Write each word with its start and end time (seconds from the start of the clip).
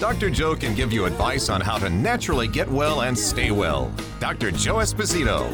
Dr. 0.00 0.30
Joe 0.30 0.56
can 0.56 0.74
give 0.74 0.94
you 0.94 1.04
advice 1.04 1.50
on 1.50 1.60
how 1.60 1.76
to 1.76 1.90
naturally 1.90 2.48
get 2.48 2.66
well 2.70 3.02
and 3.02 3.16
stay 3.16 3.50
well. 3.50 3.92
Dr. 4.18 4.50
Joe 4.50 4.76
Esposito. 4.76 5.46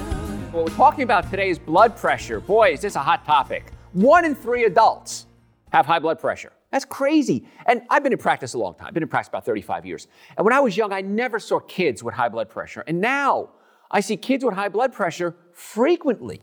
What 0.53 0.67
we're 0.67 0.77
talking 0.77 1.03
about 1.03 1.29
today 1.29 1.49
is 1.49 1.59
blood 1.59 1.97
pressure. 1.97 2.39
Boy, 2.39 2.71
is 2.75 2.81
this 2.81 2.95
a 2.95 3.01
hot 3.01 3.25
topic. 3.25 3.73
One 3.93 4.25
in 4.25 4.37
three 4.37 4.63
adults 4.63 5.27
have 5.73 5.85
high 5.85 5.99
blood 5.99 6.21
pressure. 6.21 6.53
That's 6.71 6.85
crazy. 6.85 7.49
And 7.67 7.83
I've 7.91 8.05
been 8.05 8.13
in 8.13 8.21
practice 8.21 8.55
a 8.55 8.59
long 8.59 8.77
time. 8.77 8.87
I've 8.87 8.95
been 8.95 9.03
in 9.03 9.09
practice 9.09 9.31
about 9.31 9.45
35 9.45 9.85
years. 9.85 10.07
And 10.37 10.45
when 10.45 10.55
I 10.55 10.61
was 10.61 10.77
young, 10.77 10.93
I 10.93 11.01
never 11.01 11.41
saw 11.41 11.59
kids 11.59 12.05
with 12.05 12.15
high 12.15 12.29
blood 12.29 12.49
pressure. 12.49 12.85
And 12.87 13.01
now 13.01 13.49
I 13.91 13.99
see 13.99 14.17
kids 14.17 14.45
with 14.45 14.55
high 14.55 14.69
blood 14.69 14.93
pressure 14.93 15.35
frequently. 15.55 16.41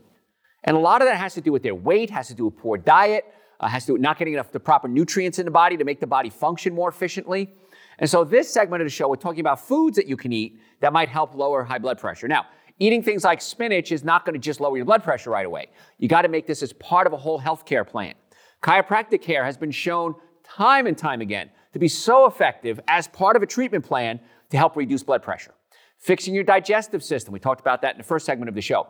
And 0.62 0.76
a 0.76 0.80
lot 0.80 1.00
of 1.00 1.08
that 1.08 1.16
has 1.16 1.32
to 1.34 1.40
do 1.40 1.52
with 1.52 1.62
their 1.62 1.74
weight, 1.74 2.10
has 2.10 2.28
to 2.28 2.34
do 2.34 2.44
with 2.44 2.58
poor 2.58 2.76
diet, 2.76 3.24
uh, 3.60 3.68
has 3.68 3.84
to 3.84 3.86
do 3.86 3.92
with 3.94 4.02
not 4.02 4.18
getting 4.18 4.34
enough 4.34 4.52
the 4.52 4.60
proper 4.60 4.88
nutrients 4.88 5.38
in 5.38 5.46
the 5.46 5.50
body 5.50 5.78
to 5.78 5.84
make 5.84 6.00
the 6.00 6.06
body 6.06 6.28
function 6.28 6.74
more 6.74 6.90
efficiently. 6.90 7.50
And 7.98 8.08
so, 8.08 8.24
this 8.24 8.52
segment 8.52 8.82
of 8.82 8.86
the 8.86 8.90
show, 8.90 9.08
we're 9.08 9.16
talking 9.16 9.40
about 9.40 9.66
foods 9.66 9.96
that 9.96 10.06
you 10.06 10.16
can 10.16 10.32
eat 10.32 10.58
that 10.80 10.92
might 10.92 11.08
help 11.08 11.34
lower 11.34 11.62
high 11.62 11.78
blood 11.78 11.98
pressure. 11.98 12.28
Now, 12.28 12.46
eating 12.78 13.02
things 13.02 13.24
like 13.24 13.40
spinach 13.40 13.92
is 13.92 14.04
not 14.04 14.24
going 14.24 14.34
to 14.34 14.40
just 14.40 14.60
lower 14.60 14.76
your 14.76 14.86
blood 14.86 15.02
pressure 15.02 15.30
right 15.30 15.46
away. 15.46 15.68
You 15.98 16.08
got 16.08 16.22
to 16.22 16.28
make 16.28 16.46
this 16.46 16.62
as 16.62 16.72
part 16.72 17.06
of 17.06 17.12
a 17.12 17.16
whole 17.16 17.40
healthcare 17.40 17.86
plan. 17.86 18.14
Chiropractic 18.62 19.22
care 19.22 19.44
has 19.44 19.56
been 19.56 19.70
shown 19.70 20.14
time 20.42 20.86
and 20.86 20.96
time 20.96 21.20
again 21.20 21.50
to 21.72 21.78
be 21.78 21.88
so 21.88 22.26
effective 22.26 22.80
as 22.88 23.08
part 23.08 23.36
of 23.36 23.42
a 23.42 23.46
treatment 23.46 23.84
plan 23.84 24.20
to 24.50 24.56
help 24.56 24.76
reduce 24.76 25.02
blood 25.02 25.22
pressure. 25.22 25.54
Fixing 25.98 26.34
your 26.34 26.44
digestive 26.44 27.02
system, 27.02 27.32
we 27.32 27.38
talked 27.38 27.60
about 27.60 27.82
that 27.82 27.94
in 27.94 27.98
the 27.98 28.04
first 28.04 28.26
segment 28.26 28.48
of 28.48 28.54
the 28.54 28.60
show. 28.60 28.88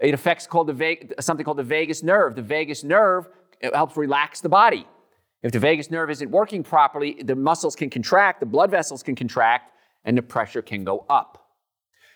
It 0.00 0.14
affects 0.14 0.46
called 0.46 0.66
the 0.66 1.14
something 1.20 1.44
called 1.44 1.56
the 1.56 1.62
vagus 1.62 2.02
nerve. 2.02 2.34
The 2.34 2.42
vagus 2.42 2.84
nerve 2.84 3.28
helps 3.72 3.96
relax 3.96 4.40
the 4.40 4.48
body. 4.48 4.86
If 5.46 5.52
the 5.52 5.60
vagus 5.60 5.92
nerve 5.92 6.10
isn't 6.10 6.28
working 6.28 6.64
properly, 6.64 7.22
the 7.22 7.36
muscles 7.36 7.76
can 7.76 7.88
contract, 7.88 8.40
the 8.40 8.46
blood 8.46 8.68
vessels 8.68 9.04
can 9.04 9.14
contract, 9.14 9.70
and 10.04 10.18
the 10.18 10.22
pressure 10.22 10.60
can 10.60 10.82
go 10.82 11.06
up. 11.08 11.52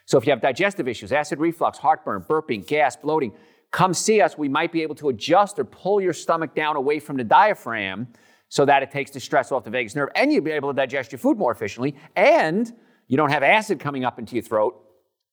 So 0.06 0.18
if 0.18 0.26
you 0.26 0.30
have 0.32 0.40
digestive 0.40 0.88
issues, 0.88 1.12
acid 1.12 1.38
reflux, 1.38 1.78
heartburn, 1.78 2.24
burping, 2.28 2.66
gas, 2.66 2.96
bloating, 2.96 3.32
come 3.70 3.94
see 3.94 4.20
us. 4.20 4.36
We 4.36 4.48
might 4.48 4.72
be 4.72 4.82
able 4.82 4.96
to 4.96 5.10
adjust 5.10 5.60
or 5.60 5.64
pull 5.64 6.00
your 6.00 6.12
stomach 6.12 6.56
down 6.56 6.74
away 6.74 6.98
from 6.98 7.16
the 7.16 7.22
diaphragm 7.22 8.08
so 8.48 8.64
that 8.64 8.82
it 8.82 8.90
takes 8.90 9.12
the 9.12 9.20
stress 9.20 9.52
off 9.52 9.62
the 9.62 9.70
vagus 9.70 9.94
nerve 9.94 10.08
and 10.16 10.32
you'll 10.32 10.42
be 10.42 10.50
able 10.50 10.70
to 10.70 10.76
digest 10.76 11.12
your 11.12 11.20
food 11.20 11.38
more 11.38 11.52
efficiently 11.52 11.94
and 12.16 12.72
you 13.06 13.16
don't 13.16 13.30
have 13.30 13.44
acid 13.44 13.78
coming 13.78 14.04
up 14.04 14.18
into 14.18 14.34
your 14.34 14.42
throat 14.42 14.74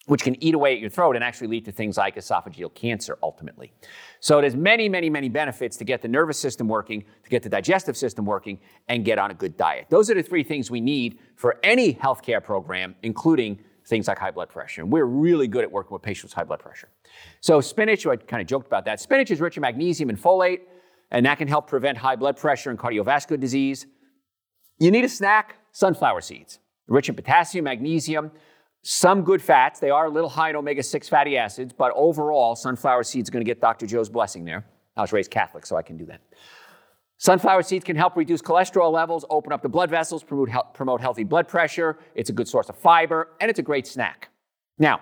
which 0.07 0.23
can 0.23 0.41
eat 0.41 0.55
away 0.55 0.73
at 0.73 0.79
your 0.79 0.89
throat 0.89 1.15
and 1.15 1.23
actually 1.23 1.47
lead 1.47 1.65
to 1.65 1.71
things 1.71 1.97
like 1.97 2.15
esophageal 2.15 2.73
cancer 2.73 3.17
ultimately. 3.21 3.73
So 4.19 4.41
there's 4.41 4.55
many, 4.55 4.89
many, 4.89 5.09
many 5.09 5.29
benefits 5.29 5.77
to 5.77 5.83
get 5.83 6.01
the 6.01 6.07
nervous 6.07 6.39
system 6.39 6.67
working, 6.67 7.03
to 7.23 7.29
get 7.29 7.43
the 7.43 7.49
digestive 7.49 7.95
system 7.95 8.25
working, 8.25 8.59
and 8.87 9.03
get 9.05 9.19
on 9.19 9.31
a 9.31 9.33
good 9.33 9.57
diet. 9.57 9.87
Those 9.89 10.09
are 10.09 10.15
the 10.15 10.23
three 10.23 10.43
things 10.43 10.71
we 10.71 10.81
need 10.81 11.19
for 11.35 11.57
any 11.61 11.93
healthcare 11.93 12.41
program, 12.41 12.95
including 13.03 13.59
things 13.85 14.07
like 14.07 14.17
high 14.17 14.31
blood 14.31 14.49
pressure. 14.49 14.81
And 14.81 14.91
we're 14.91 15.05
really 15.05 15.47
good 15.47 15.63
at 15.63 15.71
working 15.71 15.93
with 15.93 16.01
patients 16.01 16.31
with 16.31 16.33
high 16.33 16.43
blood 16.45 16.59
pressure. 16.59 16.89
So 17.41 17.59
spinach, 17.59 18.05
I 18.05 18.15
kind 18.15 18.41
of 18.41 18.47
joked 18.47 18.67
about 18.67 18.85
that. 18.85 18.99
Spinach 19.01 19.29
is 19.29 19.41
rich 19.41 19.57
in 19.57 19.61
magnesium 19.61 20.09
and 20.09 20.21
folate, 20.21 20.61
and 21.11 21.25
that 21.25 21.37
can 21.37 21.47
help 21.47 21.67
prevent 21.67 21.97
high 21.97 22.15
blood 22.15 22.37
pressure 22.37 22.69
and 22.69 22.79
cardiovascular 22.79 23.39
disease. 23.39 23.87
You 24.79 24.91
need 24.91 25.03
a 25.03 25.09
snack, 25.09 25.55
sunflower 25.73 26.21
seeds, 26.21 26.59
rich 26.87 27.09
in 27.09 27.15
potassium, 27.15 27.65
magnesium, 27.65 28.31
some 28.83 29.23
good 29.23 29.41
fats. 29.41 29.79
They 29.79 29.89
are 29.89 30.05
a 30.05 30.09
little 30.09 30.29
high 30.29 30.49
in 30.49 30.55
omega 30.55 30.83
6 30.83 31.09
fatty 31.09 31.37
acids, 31.37 31.73
but 31.77 31.91
overall, 31.95 32.55
sunflower 32.55 33.03
seeds 33.03 33.29
are 33.29 33.31
going 33.31 33.43
to 33.43 33.49
get 33.49 33.59
Dr. 33.59 33.85
Joe's 33.85 34.09
blessing 34.09 34.45
there. 34.45 34.65
I 34.95 35.01
was 35.01 35.11
raised 35.11 35.29
Catholic, 35.31 35.65
so 35.65 35.75
I 35.75 35.81
can 35.81 35.97
do 35.97 36.05
that. 36.05 36.21
Sunflower 37.19 37.63
seeds 37.63 37.83
can 37.83 37.95
help 37.95 38.15
reduce 38.15 38.41
cholesterol 38.41 38.91
levels, 38.91 39.25
open 39.29 39.51
up 39.51 39.61
the 39.61 39.69
blood 39.69 39.89
vessels, 39.89 40.23
promote, 40.23 40.49
he- 40.49 40.57
promote 40.73 41.01
healthy 41.01 41.23
blood 41.23 41.47
pressure. 41.47 41.97
It's 42.15 42.29
a 42.29 42.33
good 42.33 42.47
source 42.47 42.69
of 42.69 42.77
fiber, 42.77 43.29
and 43.41 43.49
it's 43.49 43.59
a 43.59 43.63
great 43.63 43.87
snack. 43.87 44.29
Now, 44.77 45.01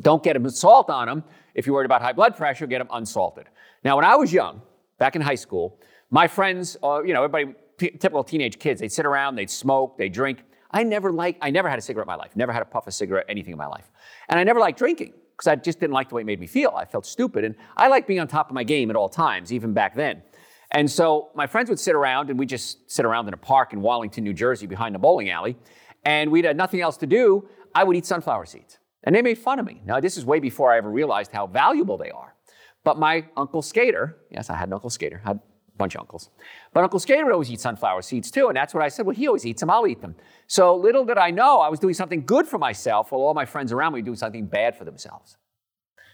don't 0.00 0.22
get 0.22 0.34
them 0.34 0.48
salt 0.48 0.88
on 0.88 1.06
them. 1.06 1.24
If 1.54 1.66
you're 1.66 1.74
worried 1.74 1.86
about 1.86 2.00
high 2.02 2.12
blood 2.14 2.36
pressure, 2.36 2.66
get 2.66 2.78
them 2.78 2.88
unsalted. 2.90 3.46
Now, 3.84 3.96
when 3.96 4.04
I 4.04 4.16
was 4.16 4.32
young, 4.32 4.62
back 4.98 5.16
in 5.16 5.22
high 5.22 5.34
school, 5.34 5.78
my 6.10 6.26
friends, 6.26 6.76
uh, 6.82 7.02
you 7.02 7.12
know, 7.12 7.22
everybody, 7.24 7.54
t- 7.78 7.90
typical 7.90 8.24
teenage 8.24 8.58
kids, 8.58 8.80
they'd 8.80 8.92
sit 8.92 9.04
around, 9.04 9.34
they'd 9.36 9.50
smoke, 9.50 9.98
they'd 9.98 10.12
drink. 10.12 10.42
I 10.70 10.82
never 10.82 11.12
liked, 11.12 11.38
I 11.42 11.50
never 11.50 11.68
had 11.68 11.78
a 11.78 11.82
cigarette 11.82 12.06
in 12.06 12.08
my 12.08 12.16
life, 12.16 12.36
never 12.36 12.52
had 12.52 12.62
a 12.62 12.66
puff 12.66 12.86
of 12.86 12.94
cigarette, 12.94 13.26
anything 13.28 13.52
in 13.52 13.58
my 13.58 13.66
life. 13.66 13.90
And 14.28 14.38
I 14.38 14.44
never 14.44 14.60
liked 14.60 14.78
drinking 14.78 15.14
because 15.32 15.46
I 15.46 15.56
just 15.56 15.80
didn't 15.80 15.94
like 15.94 16.08
the 16.08 16.16
way 16.16 16.22
it 16.22 16.26
made 16.26 16.40
me 16.40 16.46
feel. 16.46 16.74
I 16.76 16.84
felt 16.84 17.06
stupid. 17.06 17.44
And 17.44 17.54
I 17.76 17.88
liked 17.88 18.08
being 18.08 18.20
on 18.20 18.28
top 18.28 18.50
of 18.50 18.54
my 18.54 18.64
game 18.64 18.90
at 18.90 18.96
all 18.96 19.08
times, 19.08 19.52
even 19.52 19.72
back 19.72 19.94
then. 19.94 20.22
And 20.70 20.90
so 20.90 21.30
my 21.34 21.46
friends 21.46 21.70
would 21.70 21.78
sit 21.78 21.94
around 21.94 22.28
and 22.28 22.38
we 22.38 22.44
just 22.44 22.90
sit 22.90 23.04
around 23.06 23.28
in 23.28 23.34
a 23.34 23.38
park 23.38 23.72
in 23.72 23.80
Wallington, 23.80 24.24
New 24.24 24.34
Jersey 24.34 24.66
behind 24.66 24.94
a 24.96 24.98
bowling 24.98 25.30
alley. 25.30 25.56
And 26.04 26.30
we'd 26.30 26.44
had 26.44 26.56
nothing 26.56 26.80
else 26.80 26.96
to 26.98 27.06
do. 27.06 27.48
I 27.74 27.84
would 27.84 27.96
eat 27.96 28.04
sunflower 28.04 28.46
seeds. 28.46 28.78
And 29.04 29.14
they 29.14 29.22
made 29.22 29.38
fun 29.38 29.58
of 29.58 29.64
me. 29.64 29.80
Now, 29.86 30.00
this 30.00 30.16
is 30.16 30.26
way 30.26 30.40
before 30.40 30.72
I 30.72 30.76
ever 30.78 30.90
realized 30.90 31.32
how 31.32 31.46
valuable 31.46 31.96
they 31.96 32.10
are. 32.10 32.34
But 32.84 32.98
my 32.98 33.26
uncle 33.36 33.62
Skater, 33.62 34.18
yes, 34.30 34.50
I 34.50 34.56
had 34.56 34.68
an 34.68 34.74
uncle 34.74 34.90
Skater, 34.90 35.22
had 35.24 35.40
bunch 35.78 35.94
of 35.94 36.00
uncles. 36.00 36.30
But 36.74 36.84
Uncle 36.84 36.98
Skater 36.98 37.32
always 37.32 37.50
eats 37.50 37.62
sunflower 37.62 38.02
seeds 38.02 38.30
too, 38.30 38.48
and 38.48 38.56
that's 38.56 38.74
what 38.74 38.82
I 38.82 38.88
said. 38.88 39.06
Well, 39.06 39.16
he 39.16 39.26
always 39.26 39.46
eats 39.46 39.60
them, 39.60 39.70
I'll 39.70 39.86
eat 39.86 40.00
them. 40.00 40.14
So 40.46 40.76
little 40.76 41.04
did 41.04 41.18
I 41.18 41.30
know 41.30 41.60
I 41.60 41.68
was 41.68 41.80
doing 41.80 41.94
something 41.94 42.26
good 42.26 42.46
for 42.46 42.58
myself 42.58 43.12
while 43.12 43.22
all 43.22 43.34
my 43.34 43.46
friends 43.46 43.72
around 43.72 43.92
me 43.92 44.00
were 44.00 44.04
doing 44.04 44.16
something 44.16 44.46
bad 44.46 44.76
for 44.76 44.84
themselves. 44.84 45.36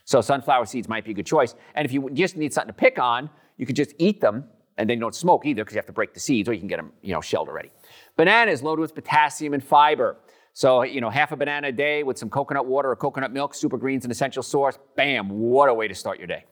So 0.04 0.20
sunflower 0.20 0.66
seeds 0.66 0.88
might 0.88 1.04
be 1.04 1.12
a 1.12 1.14
good 1.14 1.26
choice. 1.26 1.54
And 1.74 1.84
if 1.84 1.92
you 1.92 2.10
just 2.12 2.36
need 2.36 2.52
something 2.52 2.68
to 2.68 2.78
pick 2.78 2.98
on, 2.98 3.30
you 3.56 3.66
could 3.66 3.76
just 3.76 3.94
eat 3.98 4.20
them, 4.20 4.44
and 4.76 4.88
then 4.88 4.98
you 4.98 5.00
don't 5.00 5.14
smoke 5.14 5.46
either 5.46 5.62
because 5.62 5.74
you 5.74 5.78
have 5.78 5.86
to 5.86 5.92
break 5.92 6.14
the 6.14 6.20
seeds, 6.20 6.48
or 6.48 6.52
you 6.52 6.58
can 6.58 6.68
get 6.68 6.76
them, 6.76 6.92
you 7.02 7.12
know, 7.12 7.20
shelled 7.20 7.48
already. 7.48 7.70
Bananas 8.16 8.62
loaded 8.62 8.82
with 8.82 8.94
potassium 8.94 9.54
and 9.54 9.64
fiber. 9.64 10.18
So, 10.52 10.82
you 10.82 11.00
know, 11.00 11.10
half 11.10 11.32
a 11.32 11.36
banana 11.36 11.68
a 11.68 11.72
day 11.72 12.02
with 12.02 12.16
some 12.16 12.30
coconut 12.30 12.66
water 12.66 12.90
or 12.90 12.96
coconut 12.96 13.32
milk, 13.32 13.54
super 13.54 13.76
greens, 13.76 14.04
an 14.04 14.10
essential 14.10 14.42
source. 14.42 14.78
Bam, 14.96 15.28
what 15.28 15.68
a 15.68 15.74
way 15.74 15.88
to 15.88 15.94
start 15.94 16.18
your 16.18 16.28
day. 16.28 16.44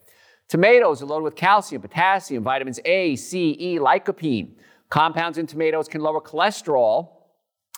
Tomatoes 0.53 1.01
are 1.01 1.07
loaded 1.07 1.25
with 1.25 1.35
calcium, 1.35 1.81
potassium, 1.81 2.45
vitamins 2.45 2.79
A, 2.85 3.17
C, 3.17 3.57
E, 3.59 3.79
lycopene. 3.79 4.51
Compounds 4.91 5.39
in 5.39 5.47
tomatoes 5.47 5.89
can 5.89 6.03
lower 6.03 6.21
cholesterol, 6.21 7.09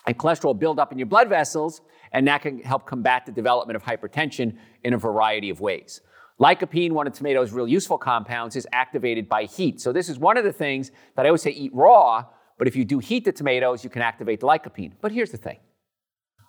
and 0.05 0.17
cholesterol 0.17 0.59
build 0.59 0.77
up 0.77 0.91
in 0.91 0.99
your 0.99 1.05
blood 1.05 1.29
vessels, 1.29 1.79
and 2.11 2.27
that 2.27 2.41
can 2.41 2.59
help 2.59 2.85
combat 2.85 3.25
the 3.25 3.31
development 3.31 3.77
of 3.77 3.83
hypertension 3.83 4.57
in 4.83 4.93
a 4.93 4.97
variety 4.97 5.49
of 5.49 5.61
ways. 5.61 6.01
Lycopene, 6.37 6.91
one 6.91 7.07
of 7.07 7.13
tomatoes' 7.13 7.53
real 7.53 7.65
useful 7.65 7.97
compounds, 7.97 8.57
is 8.57 8.67
activated 8.73 9.29
by 9.29 9.45
heat. 9.45 9.79
So 9.79 9.93
this 9.93 10.09
is 10.09 10.19
one 10.19 10.35
of 10.35 10.43
the 10.43 10.51
things 10.51 10.91
that 11.15 11.25
I 11.25 11.29
always 11.29 11.43
say 11.43 11.51
eat 11.51 11.73
raw, 11.73 12.25
but 12.57 12.67
if 12.67 12.75
you 12.75 12.83
do 12.83 12.99
heat 12.99 13.23
the 13.23 13.31
tomatoes, 13.31 13.85
you 13.85 13.89
can 13.89 14.01
activate 14.01 14.41
the 14.41 14.47
lycopene. 14.47 14.91
But 14.99 15.13
here's 15.13 15.31
the 15.31 15.37
thing. 15.37 15.59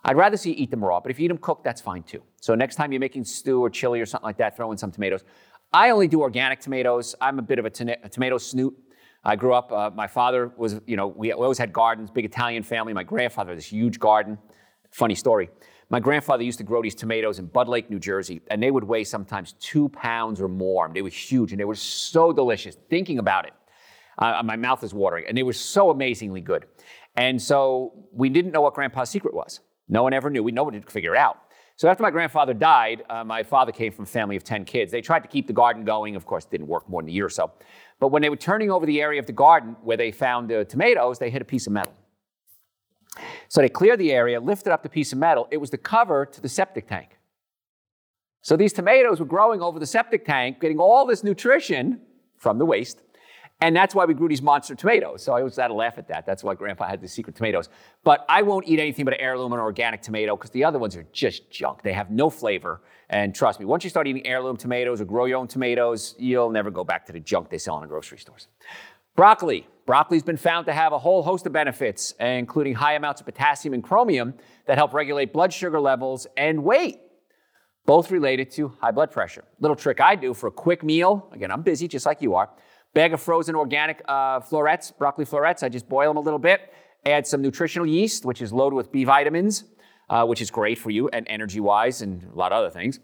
I'd 0.03 0.15
rather 0.15 0.37
see 0.37 0.51
you 0.51 0.55
eat 0.57 0.71
them 0.71 0.83
raw, 0.83 0.99
but 0.99 1.11
if 1.11 1.19
you 1.19 1.25
eat 1.25 1.29
them 1.29 1.37
cooked, 1.37 1.63
that's 1.63 1.81
fine 1.81 2.03
too. 2.03 2.21
So 2.39 2.55
next 2.55 2.75
time 2.75 2.91
you're 2.91 2.99
making 2.99 3.25
stew 3.25 3.61
or 3.61 3.69
chili 3.69 3.99
or 3.99 4.05
something 4.05 4.25
like 4.25 4.37
that, 4.37 4.55
throw 4.55 4.71
in 4.71 4.77
some 4.77 4.91
tomatoes. 4.91 5.23
I 5.73 5.89
only 5.89 6.07
do 6.07 6.21
organic 6.21 6.59
tomatoes. 6.59 7.15
I'm 7.19 7.39
a 7.39 7.41
bit 7.41 7.59
of 7.59 7.65
a, 7.65 7.71
a 8.03 8.09
tomato 8.09 8.37
snoot. 8.37 8.75
I 9.23 9.35
grew 9.35 9.53
up, 9.53 9.71
uh, 9.71 9.89
my 9.93 10.07
father 10.07 10.53
was, 10.55 10.79
you 10.85 10.95
know, 10.95 11.07
we 11.07 11.33
always 11.33 11.57
had 11.57 11.73
gardens, 11.73 12.09
big 12.09 12.23
Italian 12.23 12.63
family. 12.63 12.93
My 12.93 13.03
grandfather 13.03 13.51
had 13.51 13.57
this 13.57 13.71
huge 13.71 13.99
garden. 13.99 14.37
Funny 14.91 15.15
story. 15.15 15.49
My 15.89 15.99
grandfather 15.99 16.43
used 16.43 16.57
to 16.59 16.63
grow 16.63 16.81
these 16.81 16.95
tomatoes 16.95 17.39
in 17.39 17.45
Bud 17.47 17.67
Lake, 17.67 17.89
New 17.89 17.99
Jersey, 17.99 18.41
and 18.49 18.61
they 18.61 18.71
would 18.71 18.83
weigh 18.83 19.03
sometimes 19.03 19.53
two 19.59 19.89
pounds 19.89 20.39
or 20.39 20.47
more. 20.47 20.89
They 20.93 21.01
were 21.01 21.09
huge 21.09 21.51
and 21.51 21.59
they 21.59 21.65
were 21.65 21.75
so 21.75 22.31
delicious. 22.31 22.77
Thinking 22.89 23.19
about 23.19 23.45
it, 23.45 23.53
uh, 24.17 24.41
my 24.43 24.55
mouth 24.55 24.83
is 24.83 24.93
watering, 24.93 25.25
and 25.27 25.37
they 25.37 25.43
were 25.43 25.53
so 25.53 25.89
amazingly 25.89 26.41
good. 26.41 26.65
And 27.15 27.41
so 27.41 28.07
we 28.11 28.29
didn't 28.29 28.51
know 28.51 28.61
what 28.61 28.73
Grandpa's 28.73 29.09
secret 29.09 29.33
was. 29.33 29.61
No 29.87 30.03
one 30.03 30.13
ever 30.13 30.29
knew. 30.29 30.43
We 30.43 30.51
nobody 30.51 30.79
could 30.79 30.91
figure 30.91 31.15
it 31.15 31.19
out. 31.19 31.37
So 31.77 31.87
after 31.87 32.01
my 32.01 32.09
grandfather 32.09 32.55
died, 32.55 33.03
uh, 33.07 33.23
my 33.23 33.43
father 33.43 33.71
came 33.71 33.91
from 33.91 34.03
a 34.03 34.07
family 34.07 34.35
of 34.35 34.43
10 34.43 34.65
kids. 34.65 34.91
They 34.91 34.99
tried 34.99 35.21
to 35.21 35.29
keep 35.29 35.45
the 35.45 35.53
garden 35.53 35.85
going. 35.85 36.15
Of 36.15 36.25
course, 36.25 36.45
it 36.45 36.49
didn't 36.49 36.67
work 36.67 36.89
more 36.89 37.03
than 37.03 37.09
a 37.09 37.11
year 37.13 37.27
or 37.27 37.29
so. 37.29 37.51
But 37.99 38.07
when 38.07 38.23
they 38.23 38.29
were 38.29 38.35
turning 38.35 38.71
over 38.71 38.87
the 38.87 38.99
area 38.99 39.19
of 39.19 39.27
the 39.27 39.31
garden 39.31 39.75
where 39.83 39.95
they 39.95 40.11
found 40.11 40.49
the 40.49 40.65
tomatoes, 40.65 41.19
they 41.19 41.29
hit 41.29 41.43
a 41.43 41.45
piece 41.45 41.67
of 41.67 41.73
metal. 41.73 41.93
So 43.47 43.61
they 43.61 43.69
cleared 43.69 43.99
the 43.99 44.11
area, 44.11 44.39
lifted 44.39 44.73
up 44.73 44.81
the 44.81 44.89
piece 44.89 45.13
of 45.13 45.19
metal. 45.19 45.47
It 45.51 45.57
was 45.57 45.69
the 45.69 45.77
cover 45.77 46.25
to 46.25 46.41
the 46.41 46.49
septic 46.49 46.87
tank. 46.87 47.17
So 48.41 48.57
these 48.57 48.73
tomatoes 48.73 49.19
were 49.19 49.27
growing 49.27 49.61
over 49.61 49.77
the 49.77 49.85
septic 49.85 50.25
tank, 50.25 50.59
getting 50.59 50.79
all 50.79 51.05
this 51.05 51.23
nutrition 51.23 52.01
from 52.37 52.57
the 52.57 52.65
waste. 52.65 53.03
And 53.59 53.75
that's 53.75 53.95
why 53.95 54.05
we 54.05 54.13
grew 54.13 54.27
these 54.27 54.41
monster 54.41 54.75
tomatoes. 54.75 55.23
So 55.23 55.33
I 55.33 55.39
always 55.39 55.55
had 55.55 55.69
to 55.69 55.73
laugh 55.73 55.97
at 55.97 56.07
that. 56.09 56.27
That's 56.27 56.43
why 56.43 56.53
Grandpa 56.53 56.87
had 56.87 57.01
the 57.01 57.07
secret 57.07 57.35
tomatoes. 57.35 57.69
But 58.03 58.23
I 58.29 58.43
won't 58.43 58.67
eat 58.67 58.79
anything 58.79 59.03
but 59.03 59.15
heirloom 59.17 59.51
and 59.51 59.59
organic 59.59 60.03
tomato 60.03 60.35
because 60.35 60.51
the 60.51 60.63
other 60.63 60.77
ones 60.77 60.95
are 60.95 61.07
just 61.11 61.49
junk. 61.49 61.81
They 61.81 61.93
have 61.93 62.11
no 62.11 62.29
flavor. 62.29 62.81
And 63.09 63.33
trust 63.33 63.59
me, 63.59 63.65
once 63.65 63.83
you 63.83 63.89
start 63.89 64.05
eating 64.05 64.27
heirloom 64.27 64.57
tomatoes 64.57 65.01
or 65.01 65.05
grow 65.05 65.25
your 65.25 65.39
own 65.39 65.47
tomatoes, 65.47 66.13
you'll 66.19 66.51
never 66.51 66.69
go 66.69 66.83
back 66.83 67.07
to 67.07 67.11
the 67.13 67.19
junk 67.19 67.49
they 67.49 67.57
sell 67.57 67.77
in 67.77 67.81
the 67.81 67.87
grocery 67.87 68.19
stores. 68.19 68.47
Broccoli. 69.15 69.67
Broccoli's 69.87 70.21
been 70.21 70.37
found 70.37 70.65
to 70.65 70.73
have 70.73 70.91
a 70.91 70.99
whole 70.99 71.23
host 71.23 71.45
of 71.47 71.53
benefits, 71.53 72.13
including 72.19 72.75
high 72.75 72.93
amounts 72.93 73.21
of 73.21 73.25
potassium 73.25 73.73
and 73.73 73.81
chromium 73.81 74.33
that 74.65 74.77
help 74.77 74.93
regulate 74.93 75.31
blood 75.31 75.51
sugar 75.51 75.79
levels 75.79 76.27
and 76.35 76.63
weight, 76.63 76.99
both 77.85 78.11
related 78.11 78.51
to 78.51 78.67
high 78.81 78.91
blood 78.91 79.11
pressure. 79.11 79.45
Little 79.61 79.77
trick 79.77 80.01
I 80.01 80.15
do 80.15 80.33
for 80.33 80.47
a 80.47 80.51
quick 80.51 80.83
meal. 80.83 81.29
Again, 81.31 81.51
I'm 81.51 81.61
busy 81.61 81.87
just 81.87 82.05
like 82.05 82.21
you 82.21 82.35
are. 82.35 82.49
Bag 82.97 83.13
of 83.13 83.21
frozen 83.21 83.53
organic 83.53 84.01
uh, 84.07 84.39
florets, 84.39 84.89
broccoli 84.89 85.23
florets. 85.23 85.61
I 85.61 85.69
just 85.69 85.87
boil 85.87 86.09
them 86.09 86.17
a 86.17 86.19
little 86.19 86.39
bit. 86.39 86.73
Add 87.05 87.27
some 87.27 87.43
nutritional 87.43 87.85
yeast, 87.85 88.25
which 88.25 88.41
is 88.41 88.51
loaded 88.51 88.75
with 88.75 88.91
B 88.91 89.03
vitamins, 89.03 89.65
uh, 90.09 90.25
which 90.25 90.41
is 90.41 90.49
great 90.49 90.79
for 90.79 90.89
you 90.89 91.07
and 91.09 91.27
energy 91.29 91.59
wise 91.59 92.01
and 92.01 92.23
a 92.23 92.35
lot 92.35 92.51
of 92.51 92.57
other 92.57 92.71
things. 92.71 92.99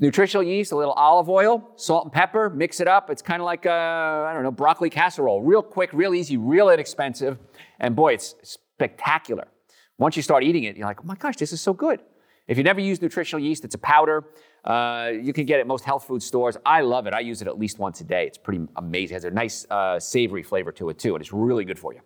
Nutritional 0.00 0.42
yeast, 0.42 0.72
a 0.72 0.76
little 0.76 0.92
olive 0.92 1.30
oil, 1.30 1.66
salt 1.76 2.04
and 2.04 2.12
pepper, 2.12 2.50
mix 2.50 2.80
it 2.80 2.88
up. 2.88 3.08
It's 3.08 3.22
kind 3.22 3.40
of 3.40 3.46
like, 3.46 3.64
a, 3.64 4.26
I 4.28 4.34
don't 4.34 4.42
know, 4.42 4.50
broccoli 4.50 4.90
casserole. 4.90 5.40
Real 5.40 5.62
quick, 5.62 5.94
real 5.94 6.14
easy, 6.14 6.36
real 6.36 6.68
inexpensive. 6.68 7.38
And 7.80 7.96
boy, 7.96 8.12
it's 8.12 8.34
spectacular. 8.42 9.48
Once 9.96 10.14
you 10.14 10.22
start 10.22 10.44
eating 10.44 10.64
it, 10.64 10.76
you're 10.76 10.86
like, 10.86 11.00
oh 11.00 11.06
my 11.06 11.14
gosh, 11.14 11.36
this 11.36 11.54
is 11.54 11.62
so 11.62 11.72
good. 11.72 12.00
If 12.48 12.56
you 12.56 12.64
never 12.64 12.80
use 12.80 13.00
nutritional 13.00 13.44
yeast, 13.44 13.64
it's 13.64 13.74
a 13.74 13.78
powder. 13.78 14.24
Uh, 14.64 15.10
you 15.22 15.34
can 15.34 15.44
get 15.44 15.58
it 15.58 15.60
at 15.60 15.66
most 15.66 15.84
health 15.84 16.06
food 16.06 16.22
stores. 16.22 16.56
I 16.64 16.80
love 16.80 17.06
it. 17.06 17.12
I 17.12 17.20
use 17.20 17.42
it 17.42 17.46
at 17.46 17.58
least 17.58 17.78
once 17.78 18.00
a 18.00 18.04
day. 18.04 18.26
It's 18.26 18.38
pretty 18.38 18.66
amazing. 18.76 19.14
It 19.14 19.22
has 19.22 19.24
a 19.24 19.30
nice 19.30 19.66
uh, 19.70 20.00
savory 20.00 20.42
flavor 20.42 20.72
to 20.72 20.88
it 20.88 20.98
too, 20.98 21.14
and 21.14 21.22
it's 21.22 21.32
really 21.32 21.64
good 21.66 21.78
for 21.78 21.92
you. 21.92 22.00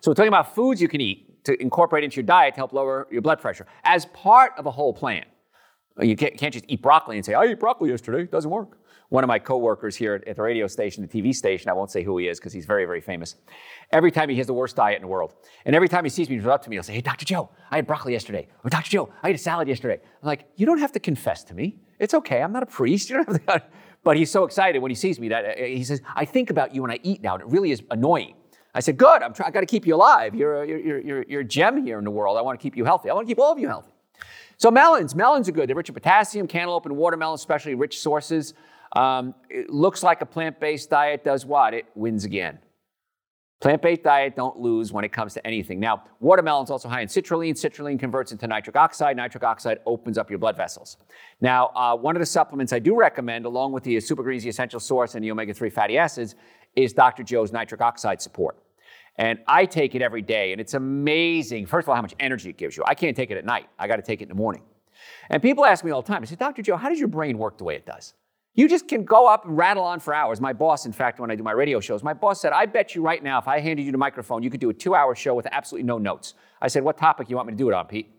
So 0.00 0.10
we're 0.10 0.14
talking 0.14 0.28
about 0.28 0.54
foods 0.54 0.82
you 0.82 0.88
can 0.88 1.00
eat 1.00 1.44
to 1.44 1.60
incorporate 1.60 2.04
into 2.04 2.16
your 2.16 2.24
diet 2.24 2.54
to 2.54 2.60
help 2.60 2.74
lower 2.74 3.08
your 3.10 3.22
blood 3.22 3.40
pressure 3.40 3.66
as 3.84 4.04
part 4.06 4.52
of 4.58 4.66
a 4.66 4.70
whole 4.70 4.92
plan. 4.92 5.24
You 5.98 6.14
can't, 6.14 6.36
can't 6.36 6.52
just 6.52 6.66
eat 6.68 6.82
broccoli 6.82 7.16
and 7.16 7.24
say, 7.24 7.32
I 7.32 7.44
ate 7.44 7.58
broccoli 7.58 7.88
yesterday. 7.88 8.22
It 8.22 8.30
doesn't 8.30 8.50
work 8.50 8.78
one 9.08 9.22
of 9.22 9.28
my 9.28 9.38
coworkers 9.38 9.96
here 9.96 10.22
at 10.26 10.36
the 10.36 10.42
radio 10.42 10.66
station, 10.66 11.06
the 11.06 11.22
TV 11.22 11.34
station, 11.34 11.70
I 11.70 11.72
won't 11.72 11.90
say 11.90 12.02
who 12.02 12.18
he 12.18 12.28
is 12.28 12.38
because 12.38 12.52
he's 12.52 12.66
very, 12.66 12.84
very 12.84 13.00
famous. 13.00 13.36
Every 13.92 14.10
time 14.10 14.28
he 14.28 14.36
has 14.36 14.46
the 14.46 14.54
worst 14.54 14.76
diet 14.76 14.96
in 14.96 15.02
the 15.02 15.08
world. 15.08 15.34
And 15.64 15.76
every 15.76 15.88
time 15.88 16.04
he 16.04 16.10
sees 16.10 16.28
me, 16.28 16.36
he 16.36 16.40
comes 16.40 16.50
up 16.50 16.62
to 16.64 16.70
me, 16.70 16.76
he'll 16.76 16.82
say, 16.82 16.94
Hey, 16.94 17.00
Dr. 17.00 17.24
Joe, 17.24 17.50
I 17.70 17.76
had 17.76 17.86
broccoli 17.86 18.12
yesterday. 18.12 18.48
Or 18.64 18.70
Dr. 18.70 18.90
Joe, 18.90 19.12
I 19.22 19.28
ate 19.28 19.36
a 19.36 19.38
salad 19.38 19.68
yesterday. 19.68 20.00
I'm 20.02 20.26
like, 20.26 20.48
You 20.56 20.66
don't 20.66 20.78
have 20.78 20.92
to 20.92 21.00
confess 21.00 21.44
to 21.44 21.54
me. 21.54 21.78
It's 21.98 22.14
okay. 22.14 22.42
I'm 22.42 22.52
not 22.52 22.62
a 22.62 22.66
priest. 22.66 23.08
You 23.10 23.16
don't 23.24 23.28
have 23.28 23.62
to. 23.62 23.62
But 24.04 24.16
he's 24.16 24.30
so 24.30 24.44
excited 24.44 24.78
when 24.78 24.92
he 24.92 24.94
sees 24.94 25.18
me 25.18 25.30
that 25.30 25.44
uh, 25.44 25.64
he 25.64 25.82
says, 25.82 26.00
I 26.14 26.24
think 26.24 26.50
about 26.50 26.72
you 26.72 26.80
when 26.80 26.92
I 26.92 27.00
eat 27.02 27.22
now, 27.24 27.34
and 27.34 27.42
it 27.42 27.48
really 27.48 27.72
is 27.72 27.82
annoying. 27.90 28.36
I 28.72 28.78
said, 28.78 28.98
Good, 28.98 29.20
I'm 29.20 29.32
try- 29.32 29.48
I 29.48 29.50
got 29.50 29.60
to 29.60 29.66
keep 29.66 29.84
you 29.84 29.96
alive. 29.96 30.32
You're 30.32 30.62
a, 30.62 30.68
you're, 30.68 31.00
you're, 31.00 31.24
you're 31.24 31.40
a 31.40 31.44
gem 31.44 31.84
here 31.84 31.98
in 31.98 32.04
the 32.04 32.10
world. 32.12 32.38
I 32.38 32.40
want 32.42 32.56
to 32.56 32.62
keep 32.62 32.76
you 32.76 32.84
healthy. 32.84 33.10
I 33.10 33.14
want 33.14 33.26
to 33.26 33.30
keep 33.30 33.40
all 33.40 33.50
of 33.50 33.58
you 33.58 33.66
healthy. 33.66 33.90
So, 34.58 34.70
melons, 34.70 35.16
melons 35.16 35.48
are 35.48 35.52
good. 35.52 35.68
They're 35.68 35.74
rich 35.74 35.88
in 35.88 35.94
potassium, 35.94 36.46
cantaloupe, 36.46 36.86
and 36.86 36.96
watermelon, 36.96 37.34
especially 37.34 37.74
rich 37.74 37.98
sources. 37.98 38.54
Um, 38.96 39.34
it 39.50 39.70
looks 39.70 40.02
like 40.02 40.22
a 40.22 40.26
plant 40.26 40.58
based 40.58 40.90
diet 40.90 41.22
does 41.24 41.44
what? 41.44 41.74
It 41.74 41.86
wins 41.94 42.24
again. 42.24 42.58
Plant 43.60 43.80
based 43.80 44.02
diet 44.02 44.36
don't 44.36 44.58
lose 44.58 44.92
when 44.92 45.04
it 45.04 45.12
comes 45.12 45.32
to 45.34 45.46
anything. 45.46 45.80
Now, 45.80 46.04
watermelon's 46.20 46.70
also 46.70 46.88
high 46.88 47.00
in 47.00 47.08
citrulline. 47.08 47.52
Citrulline 47.54 47.98
converts 47.98 48.30
into 48.30 48.46
nitric 48.46 48.76
oxide. 48.76 49.16
Nitric 49.16 49.42
oxide 49.42 49.78
opens 49.86 50.18
up 50.18 50.28
your 50.28 50.38
blood 50.38 50.56
vessels. 50.58 50.98
Now, 51.40 51.68
uh, 51.68 51.96
one 51.96 52.16
of 52.16 52.20
the 52.20 52.26
supplements 52.26 52.74
I 52.74 52.78
do 52.78 52.94
recommend, 52.94 53.46
along 53.46 53.72
with 53.72 53.82
the 53.84 53.98
Super 54.00 54.22
Greens 54.22 54.46
Essential 54.46 54.78
Source 54.78 55.14
and 55.14 55.24
the 55.24 55.30
omega 55.30 55.54
3 55.54 55.70
fatty 55.70 55.96
acids, 55.96 56.34
is 56.74 56.92
Dr. 56.92 57.22
Joe's 57.22 57.50
nitric 57.50 57.80
oxide 57.80 58.20
support. 58.20 58.58
And 59.16 59.38
I 59.46 59.64
take 59.64 59.94
it 59.94 60.02
every 60.02 60.20
day, 60.20 60.52
and 60.52 60.60
it's 60.60 60.74
amazing. 60.74 61.64
First 61.64 61.86
of 61.86 61.88
all, 61.88 61.94
how 61.96 62.02
much 62.02 62.14
energy 62.20 62.50
it 62.50 62.58
gives 62.58 62.76
you. 62.76 62.84
I 62.86 62.94
can't 62.94 63.16
take 63.16 63.30
it 63.30 63.38
at 63.38 63.46
night, 63.46 63.68
I 63.78 63.88
got 63.88 63.96
to 63.96 64.02
take 64.02 64.20
it 64.20 64.24
in 64.24 64.28
the 64.28 64.34
morning. 64.34 64.62
And 65.30 65.42
people 65.42 65.64
ask 65.64 65.82
me 65.82 65.90
all 65.90 66.02
the 66.02 66.08
time, 66.08 66.22
I 66.22 66.26
say, 66.26 66.36
Dr. 66.36 66.60
Joe, 66.60 66.76
how 66.76 66.90
does 66.90 66.98
your 66.98 67.08
brain 67.08 67.38
work 67.38 67.56
the 67.56 67.64
way 67.64 67.76
it 67.76 67.86
does? 67.86 68.12
You 68.56 68.68
just 68.68 68.88
can 68.88 69.04
go 69.04 69.26
up 69.26 69.44
and 69.44 69.56
rattle 69.56 69.84
on 69.84 70.00
for 70.00 70.14
hours. 70.14 70.40
My 70.40 70.54
boss, 70.54 70.86
in 70.86 70.92
fact, 70.92 71.20
when 71.20 71.30
I 71.30 71.36
do 71.36 71.42
my 71.42 71.52
radio 71.52 71.78
shows, 71.78 72.02
my 72.02 72.14
boss 72.14 72.40
said, 72.40 72.54
I 72.54 72.64
bet 72.64 72.94
you 72.94 73.02
right 73.02 73.22
now, 73.22 73.38
if 73.38 73.46
I 73.46 73.60
handed 73.60 73.84
you 73.84 73.92
the 73.92 73.98
microphone, 73.98 74.42
you 74.42 74.48
could 74.48 74.60
do 74.60 74.70
a 74.70 74.74
two 74.74 74.94
hour 74.94 75.14
show 75.14 75.34
with 75.34 75.46
absolutely 75.52 75.86
no 75.86 75.98
notes. 75.98 76.32
I 76.60 76.68
said, 76.68 76.82
What 76.82 76.96
topic 76.96 77.28
you 77.28 77.36
want 77.36 77.48
me 77.48 77.52
to 77.52 77.58
do 77.58 77.68
it 77.68 77.74
on, 77.74 77.86
Pete? 77.86 78.10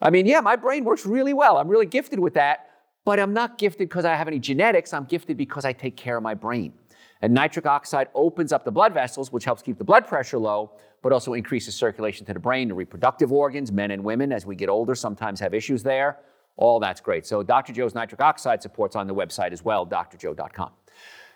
I 0.00 0.08
mean, 0.08 0.24
yeah, 0.24 0.40
my 0.40 0.56
brain 0.56 0.84
works 0.84 1.04
really 1.04 1.34
well. 1.34 1.58
I'm 1.58 1.68
really 1.68 1.84
gifted 1.84 2.18
with 2.18 2.34
that, 2.34 2.70
but 3.04 3.20
I'm 3.20 3.34
not 3.34 3.58
gifted 3.58 3.90
because 3.90 4.06
I 4.06 4.14
have 4.14 4.28
any 4.28 4.38
genetics. 4.38 4.94
I'm 4.94 5.04
gifted 5.04 5.36
because 5.36 5.66
I 5.66 5.74
take 5.74 5.96
care 5.96 6.16
of 6.16 6.22
my 6.22 6.34
brain. 6.34 6.72
And 7.20 7.34
nitric 7.34 7.66
oxide 7.66 8.08
opens 8.14 8.52
up 8.52 8.64
the 8.64 8.70
blood 8.70 8.94
vessels, 8.94 9.30
which 9.30 9.44
helps 9.44 9.60
keep 9.60 9.76
the 9.76 9.84
blood 9.84 10.06
pressure 10.06 10.38
low, 10.38 10.70
but 11.02 11.12
also 11.12 11.34
increases 11.34 11.74
circulation 11.74 12.24
to 12.26 12.32
the 12.32 12.40
brain, 12.40 12.68
the 12.68 12.74
reproductive 12.74 13.32
organs. 13.32 13.72
Men 13.72 13.90
and 13.90 14.04
women, 14.04 14.32
as 14.32 14.46
we 14.46 14.56
get 14.56 14.68
older, 14.68 14.94
sometimes 14.94 15.40
have 15.40 15.52
issues 15.52 15.82
there. 15.82 16.18
All 16.58 16.80
that's 16.80 17.00
great. 17.00 17.24
So 17.24 17.42
Dr. 17.44 17.72
Joe's 17.72 17.94
nitric 17.94 18.20
oxide 18.20 18.60
support's 18.60 18.96
on 18.96 19.06
the 19.06 19.14
website 19.14 19.52
as 19.52 19.64
well, 19.64 19.86
drjoe.com. 19.86 20.72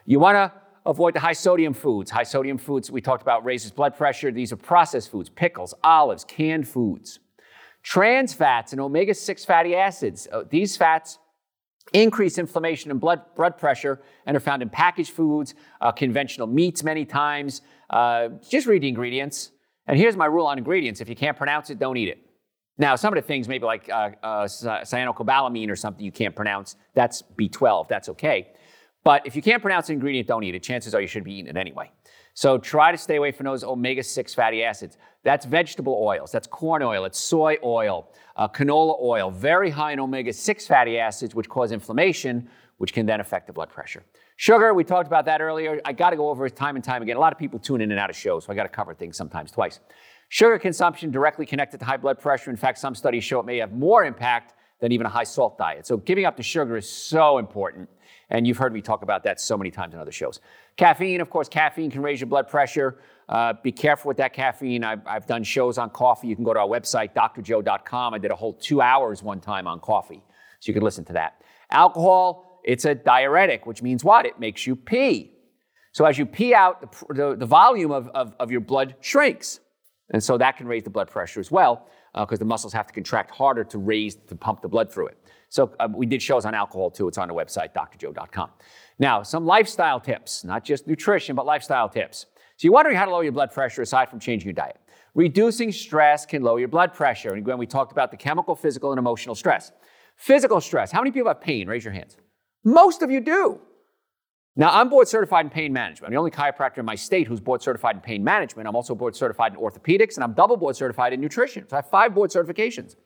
You 0.04 0.19
want 0.19 0.34
to 0.34 0.52
avoid 0.84 1.14
the 1.14 1.20
high 1.20 1.32
sodium 1.32 1.74
foods. 1.74 2.10
High 2.10 2.24
sodium 2.24 2.58
foods 2.58 2.90
we 2.90 3.00
talked 3.00 3.22
about 3.22 3.44
raises 3.44 3.70
blood 3.70 3.96
pressure. 3.96 4.32
These 4.32 4.52
are 4.52 4.56
processed 4.56 5.12
foods, 5.12 5.30
pickles, 5.30 5.74
olives, 5.84 6.24
canned 6.24 6.66
foods. 6.66 7.20
Trans 7.84 8.34
fats 8.34 8.72
and 8.72 8.80
omega 8.80 9.14
6 9.14 9.44
fatty 9.44 9.76
acids. 9.76 10.26
Uh, 10.30 10.42
these 10.50 10.76
fats 10.76 11.19
increase 11.92 12.36
inflammation 12.36 12.90
and 12.90 13.00
blood, 13.00 13.22
blood 13.36 13.56
pressure 13.56 14.02
and 14.26 14.36
are 14.36 14.40
found 14.40 14.60
in 14.60 14.69
packaged 14.70 15.12
foods, 15.12 15.54
uh, 15.80 15.92
conventional 15.92 16.48
meats 16.48 16.82
many 16.82 17.04
times. 17.04 17.62
Uh, 17.90 18.28
just 18.48 18.66
read 18.66 18.82
the 18.82 18.88
ingredients. 18.88 19.52
And 19.86 19.96
here's 19.96 20.16
my 20.16 20.26
rule 20.26 20.46
on 20.46 20.58
ingredients 20.58 21.00
if 21.00 21.08
you 21.08 21.14
can't 21.14 21.36
pronounce 21.36 21.70
it, 21.70 21.78
don't 21.78 21.96
eat 21.96 22.08
it. 22.08 22.26
Now, 22.78 22.96
some 22.96 23.12
of 23.12 23.22
the 23.22 23.26
things, 23.26 23.48
maybe 23.48 23.64
like 23.64 23.88
uh, 23.90 24.10
uh, 24.22 24.44
cyanocobalamin 24.44 25.70
or 25.70 25.76
something 25.76 26.04
you 26.04 26.12
can't 26.12 26.34
pronounce, 26.34 26.76
that's 26.94 27.22
B12, 27.38 27.88
that's 27.88 28.08
okay. 28.10 28.52
But 29.04 29.26
if 29.26 29.36
you 29.36 29.42
can't 29.42 29.60
pronounce 29.60 29.88
an 29.88 29.94
ingredient, 29.94 30.28
don't 30.28 30.44
eat 30.44 30.54
it. 30.54 30.62
Chances 30.62 30.94
are 30.94 31.00
you 31.00 31.06
should 31.06 31.24
be 31.24 31.34
eating 31.34 31.48
it 31.48 31.56
anyway. 31.56 31.90
So 32.34 32.56
try 32.56 32.92
to 32.92 32.98
stay 32.98 33.16
away 33.16 33.30
from 33.30 33.44
those 33.44 33.62
omega 33.62 34.02
6 34.02 34.34
fatty 34.34 34.64
acids. 34.64 34.96
That's 35.22 35.44
vegetable 35.44 35.98
oils, 36.02 36.32
that's 36.32 36.46
corn 36.46 36.82
oil, 36.82 37.04
it's 37.04 37.19
soy 37.19 37.56
oil, 37.62 38.08
uh, 38.36 38.48
canola 38.48 39.00
oil, 39.00 39.30
very 39.30 39.70
high 39.70 39.92
in 39.92 40.00
omega 40.00 40.32
6 40.32 40.66
fatty 40.66 40.98
acids, 40.98 41.34
which 41.34 41.48
cause 41.48 41.72
inflammation, 41.72 42.48
which 42.78 42.92
can 42.92 43.06
then 43.06 43.20
affect 43.20 43.46
the 43.46 43.52
blood 43.52 43.69
pressure. 43.69 44.02
Sugar, 44.36 44.72
we 44.74 44.82
talked 44.82 45.06
about 45.06 45.26
that 45.26 45.40
earlier. 45.40 45.80
I 45.84 45.92
got 45.92 46.10
to 46.10 46.16
go 46.16 46.30
over 46.30 46.46
it 46.46 46.56
time 46.56 46.74
and 46.74 46.84
time 46.84 47.02
again. 47.02 47.16
A 47.16 47.20
lot 47.20 47.32
of 47.32 47.38
people 47.38 47.58
tune 47.58 47.80
in 47.80 47.90
and 47.90 48.00
out 48.00 48.10
of 48.10 48.16
shows, 48.16 48.46
so 48.46 48.52
I 48.52 48.56
got 48.56 48.64
to 48.64 48.69
cover 48.69 48.94
things 48.94 49.16
sometimes 49.16 49.52
twice. 49.52 49.78
Sugar 50.32 50.58
consumption 50.58 51.11
directly 51.11 51.44
connected 51.44 51.79
to 51.79 51.84
high 51.84 51.99
blood 51.99 52.19
pressure. 52.19 52.49
In 52.49 52.56
fact, 52.56 52.79
some 52.79 52.94
studies 52.94 53.23
show 53.23 53.38
it 53.38 53.44
may 53.44 53.58
have 53.58 53.70
more 53.70 54.02
impact 54.02 54.55
than 54.81 54.90
even 54.90 55.05
a 55.05 55.11
high 55.11 55.25
salt 55.25 55.58
diet. 55.58 55.87
So 55.87 55.99
giving 55.99 56.25
up 56.25 56.38
the 56.38 56.43
sugar 56.43 56.79
is 56.79 56.88
so 56.88 57.36
important. 57.36 57.91
And 58.31 58.46
you've 58.46 58.56
heard 58.56 58.72
me 58.72 58.81
talk 58.81 59.03
about 59.03 59.24
that 59.24 59.43
so 59.43 59.58
many 59.58 59.70
times 59.70 59.93
in 59.93 60.01
other 60.01 60.10
shows. 60.10 60.41
Caffeine, 60.79 61.20
of 61.20 61.29
course, 61.29 61.51
caffeine 61.51 61.91
can 61.91 62.01
raise 62.01 62.19
your 62.19 62.29
blood 62.29 62.48
pressure. 62.48 62.96
Uh, 63.29 63.53
be 63.62 63.70
careful 63.70 64.08
with 64.08 64.17
that 64.17 64.32
caffeine. 64.32 64.84
I've, 64.84 65.06
I've, 65.06 65.27
done 65.27 65.44
shows 65.44 65.77
on 65.77 65.91
coffee. 65.91 66.29
You 66.29 66.34
can 66.34 66.46
go 66.46 66.55
to 66.55 66.60
our 66.60 66.67
website, 66.67 67.12
drjoe.com. 67.12 68.15
I 68.15 68.19
did 68.19 68.31
a 68.31 68.34
whole 68.34 68.55
two 68.55 68.81
hours 68.81 69.22
one 69.22 69.39
time 69.39 69.67
on 69.67 69.81
coffee. 69.81 70.22
So 70.60 70.70
you 70.70 70.72
can 70.72 70.82
listen 70.82 71.05
to 71.05 71.12
that. 71.12 71.43
Alcohol, 71.70 72.58
it's 72.65 72.86
a 72.86 72.94
diuretic, 72.94 73.67
which 73.67 73.82
means 73.82 74.03
what? 74.03 74.24
It 74.24 74.41
makes 74.41 74.67
you 74.67 74.77
pee. 74.77 75.34
So 75.93 76.06
as 76.06 76.17
you 76.17 76.24
pee 76.24 76.55
out, 76.55 76.81
the, 76.81 77.15
the, 77.15 77.36
the 77.36 77.46
volume 77.46 77.91
of, 77.91 78.08
of, 78.15 78.34
of 78.41 78.51
your 78.51 78.62
blood 78.62 78.94
shrinks. 79.03 79.60
And 80.12 80.22
so 80.22 80.38
that 80.38 80.56
can 80.56 80.66
raise 80.66 80.84
the 80.84 80.90
blood 80.90 81.10
pressure 81.10 81.40
as 81.40 81.50
well, 81.50 81.88
because 82.14 82.38
uh, 82.38 82.40
the 82.40 82.44
muscles 82.44 82.72
have 82.72 82.86
to 82.86 82.92
contract 82.92 83.31
harder 83.31 83.64
to 83.64 83.78
raise, 83.78 84.14
to 84.14 84.36
pump 84.36 84.60
the 84.62 84.69
blood 84.69 84.92
through 84.92 85.08
it. 85.08 85.19
So 85.48 85.74
uh, 85.81 85.88
we 85.92 86.06
did 86.06 86.22
shows 86.22 86.44
on 86.44 86.54
alcohol 86.54 86.90
too. 86.90 87.08
It's 87.08 87.19
on 87.19 87.28
the 87.28 87.34
website, 87.34 87.74
drjoe.com. 87.74 88.50
Now, 88.98 89.22
some 89.22 89.44
lifestyle 89.44 90.00
tips, 90.00 90.44
not 90.44 90.64
just 90.64 90.86
nutrition, 90.86 91.34
but 91.34 91.46
lifestyle 91.46 91.88
tips. 91.88 92.26
So 92.56 92.66
you're 92.66 92.72
wondering 92.72 92.96
how 92.96 93.06
to 93.06 93.10
lower 93.10 93.22
your 93.22 93.32
blood 93.32 93.50
pressure 93.50 93.82
aside 93.82 94.08
from 94.08 94.20
changing 94.20 94.46
your 94.46 94.54
diet. 94.54 94.78
Reducing 95.14 95.72
stress 95.72 96.24
can 96.24 96.42
lower 96.42 96.58
your 96.58 96.69
blood 96.69 96.94
pressure. 96.94 97.31
And 97.31 97.38
again, 97.38 97.58
we 97.58 97.66
talked 97.66 97.92
about 97.92 98.10
the 98.10 98.16
chemical, 98.16 98.54
physical, 98.54 98.92
and 98.92 98.98
emotional 98.98 99.34
stress. 99.34 99.72
Physical 100.16 100.60
stress. 100.60 100.90
How 100.92 101.00
many 101.00 101.10
people 101.10 101.28
have 101.28 101.40
pain? 101.40 101.66
Raise 101.69 101.84
your 101.84 101.92
hands. 101.92 102.16
Most 102.64 103.02
of 103.02 103.10
you 103.10 103.20
do. 103.20 103.60
Now, 104.54 104.68
I'm 104.70 104.90
board 104.90 105.08
certified 105.08 105.46
in 105.46 105.50
pain 105.50 105.72
management. 105.72 106.08
I'm 106.08 106.12
the 106.12 106.18
only 106.18 106.30
chiropractor 106.30 106.78
in 106.78 106.84
my 106.84 106.94
state 106.94 107.26
who's 107.26 107.40
board 107.40 107.62
certified 107.62 107.96
in 107.96 108.02
pain 108.02 108.22
management. 108.22 108.68
I'm 108.68 108.76
also 108.76 108.94
board 108.94 109.16
certified 109.16 109.54
in 109.54 109.58
orthopedics, 109.58 110.16
and 110.16 110.24
I'm 110.24 110.34
double 110.34 110.58
board 110.58 110.76
certified 110.76 111.14
in 111.14 111.20
nutrition. 111.20 111.66
So 111.68 111.76
I 111.76 111.78
have 111.78 111.88
five 111.88 112.14
board 112.14 112.30
certifications. 112.30 112.96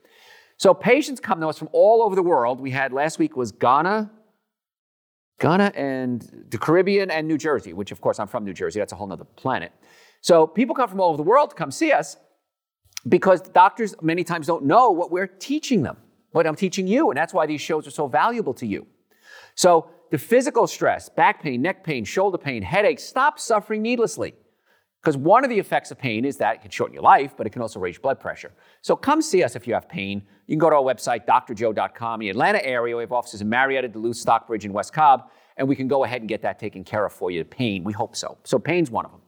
So 0.57 0.73
patients 0.73 1.21
come 1.21 1.39
to 1.39 1.47
us 1.47 1.57
from 1.57 1.69
all 1.71 2.01
over 2.01 2.15
the 2.15 2.23
world. 2.23 2.59
We 2.59 2.71
had 2.71 2.91
last 2.91 3.17
week 3.17 3.37
was 3.37 3.51
Ghana, 3.51 4.11
Ghana 5.39 5.71
and 5.75 6.45
the 6.49 6.57
Caribbean 6.57 7.11
and 7.11 7.27
New 7.27 7.37
Jersey, 7.37 7.73
which 7.73 7.91
of 7.91 8.01
course 8.01 8.19
I'm 8.19 8.27
from 8.27 8.43
New 8.43 8.53
Jersey. 8.53 8.79
That's 8.79 8.91
a 8.91 8.95
whole 8.95 9.11
other 9.11 9.23
planet. 9.23 9.71
So 10.21 10.47
people 10.47 10.75
come 10.75 10.89
from 10.89 10.99
all 10.99 11.09
over 11.09 11.17
the 11.17 11.23
world 11.23 11.51
to 11.51 11.55
come 11.55 11.71
see 11.71 11.91
us 11.91 12.17
because 13.07 13.41
doctors 13.41 13.95
many 14.01 14.23
times 14.23 14.47
don't 14.47 14.65
know 14.65 14.89
what 14.91 15.11
we're 15.11 15.27
teaching 15.27 15.83
them, 15.83 15.97
what 16.31 16.47
I'm 16.47 16.55
teaching 16.55 16.87
you. 16.87 17.11
And 17.11 17.17
that's 17.17 17.33
why 17.33 17.45
these 17.45 17.61
shows 17.61 17.87
are 17.87 17.91
so 17.91 18.07
valuable 18.07 18.53
to 18.55 18.65
you. 18.65 18.87
So, 19.53 19.89
the 20.09 20.17
physical 20.17 20.67
stress, 20.67 21.09
back 21.09 21.41
pain, 21.41 21.61
neck 21.61 21.83
pain, 21.83 22.05
shoulder 22.05 22.37
pain, 22.37 22.61
headaches, 22.61 23.03
stop 23.03 23.39
suffering 23.39 23.81
needlessly. 23.81 24.33
Because 25.01 25.15
one 25.15 25.43
of 25.43 25.49
the 25.49 25.59
effects 25.59 25.91
of 25.91 25.97
pain 25.97 26.25
is 26.25 26.37
that 26.37 26.55
it 26.55 26.61
can 26.61 26.71
shorten 26.71 26.93
your 26.93 27.03
life, 27.03 27.33
but 27.37 27.47
it 27.47 27.51
can 27.51 27.61
also 27.61 27.79
raise 27.79 27.97
blood 27.97 28.19
pressure. 28.19 28.51
So 28.81 28.95
come 28.95 29.21
see 29.21 29.43
us 29.43 29.55
if 29.55 29.67
you 29.67 29.73
have 29.73 29.87
pain. 29.87 30.21
You 30.47 30.53
can 30.53 30.59
go 30.59 30.69
to 30.69 30.75
our 30.75 30.81
website, 30.81 31.25
drjoe.com. 31.25 32.21
In 32.21 32.25
the 32.25 32.29
Atlanta 32.29 32.65
area, 32.65 32.95
we 32.95 33.03
have 33.03 33.11
offices 33.11 33.41
in 33.41 33.47
Marietta, 33.47 33.89
Duluth, 33.89 34.17
Stockbridge, 34.17 34.65
and 34.65 34.73
West 34.73 34.93
Cobb, 34.93 35.29
and 35.55 35.67
we 35.67 35.75
can 35.75 35.87
go 35.87 36.03
ahead 36.03 36.21
and 36.21 36.27
get 36.27 36.41
that 36.41 36.59
taken 36.59 36.83
care 36.83 37.05
of 37.05 37.13
for 37.13 37.31
you. 37.31 37.43
Pain, 37.43 37.83
we 37.83 37.93
hope 37.93 38.15
so. 38.15 38.37
So 38.43 38.59
pain's 38.59 38.91
one 38.91 39.05
of 39.05 39.11
them. 39.11 39.21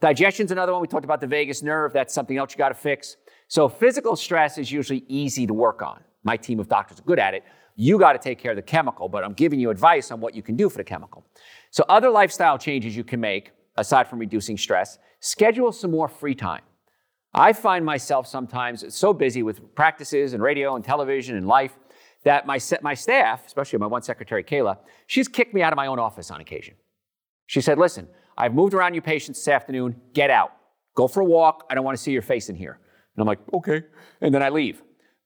Digestion's 0.00 0.50
another 0.50 0.72
one. 0.72 0.82
We 0.82 0.88
talked 0.88 1.04
about 1.04 1.20
the 1.20 1.26
vagus 1.26 1.62
nerve. 1.62 1.92
That's 1.92 2.12
something 2.12 2.36
else 2.36 2.52
you 2.52 2.58
got 2.58 2.68
to 2.68 2.74
fix. 2.74 3.16
So 3.48 3.68
physical 3.68 4.16
stress 4.16 4.58
is 4.58 4.70
usually 4.70 5.04
easy 5.08 5.46
to 5.46 5.54
work 5.54 5.82
on. 5.82 6.02
My 6.22 6.36
team 6.36 6.60
of 6.60 6.68
doctors 6.68 7.00
are 7.00 7.04
good 7.04 7.18
at 7.18 7.34
it. 7.34 7.44
You 7.76 7.98
got 7.98 8.12
to 8.12 8.18
take 8.18 8.38
care 8.38 8.52
of 8.52 8.56
the 8.56 8.62
chemical, 8.62 9.08
but 9.08 9.24
I'm 9.24 9.32
giving 9.32 9.58
you 9.58 9.70
advice 9.70 10.10
on 10.10 10.20
what 10.20 10.34
you 10.34 10.42
can 10.42 10.56
do 10.56 10.68
for 10.68 10.78
the 10.78 10.84
chemical. 10.84 11.26
So 11.70 11.84
other 11.88 12.10
lifestyle 12.10 12.56
changes 12.58 12.96
you 12.96 13.04
can 13.04 13.20
make 13.20 13.50
aside 13.76 14.08
from 14.08 14.18
reducing 14.18 14.56
stress, 14.56 14.98
schedule 15.20 15.72
some 15.72 15.90
more 15.90 16.08
free 16.08 16.34
time. 16.34 16.62
I 17.34 17.52
find 17.52 17.84
myself 17.84 18.28
sometimes 18.28 18.94
so 18.94 19.12
busy 19.12 19.42
with 19.42 19.74
practices 19.74 20.34
and 20.34 20.42
radio 20.42 20.76
and 20.76 20.84
television 20.84 21.36
and 21.36 21.48
life 21.48 21.76
that 22.22 22.46
my, 22.46 22.60
my 22.82 22.94
staff, 22.94 23.44
especially 23.46 23.80
my 23.80 23.86
one 23.86 24.02
secretary, 24.02 24.44
Kayla, 24.44 24.78
she's 25.08 25.26
kicked 25.26 25.52
me 25.52 25.60
out 25.60 25.72
of 25.72 25.76
my 25.76 25.88
own 25.88 25.98
office 25.98 26.30
on 26.30 26.40
occasion. 26.40 26.74
She 27.46 27.60
said, 27.60 27.76
Listen, 27.76 28.08
I've 28.36 28.54
moved 28.54 28.72
around 28.72 28.94
your 28.94 29.02
patients 29.02 29.38
this 29.40 29.48
afternoon. 29.48 30.00
Get 30.12 30.30
out. 30.30 30.52
Go 30.94 31.08
for 31.08 31.20
a 31.20 31.24
walk. 31.24 31.66
I 31.68 31.74
don't 31.74 31.84
want 31.84 31.96
to 31.96 32.02
see 32.02 32.12
your 32.12 32.22
face 32.22 32.48
in 32.48 32.56
here. 32.56 32.78
And 33.16 33.22
I'm 33.22 33.26
like, 33.26 33.40
okay. 33.52 33.82
And 34.20 34.34
then 34.34 34.42
I 34.42 34.48
leave. 34.48 34.82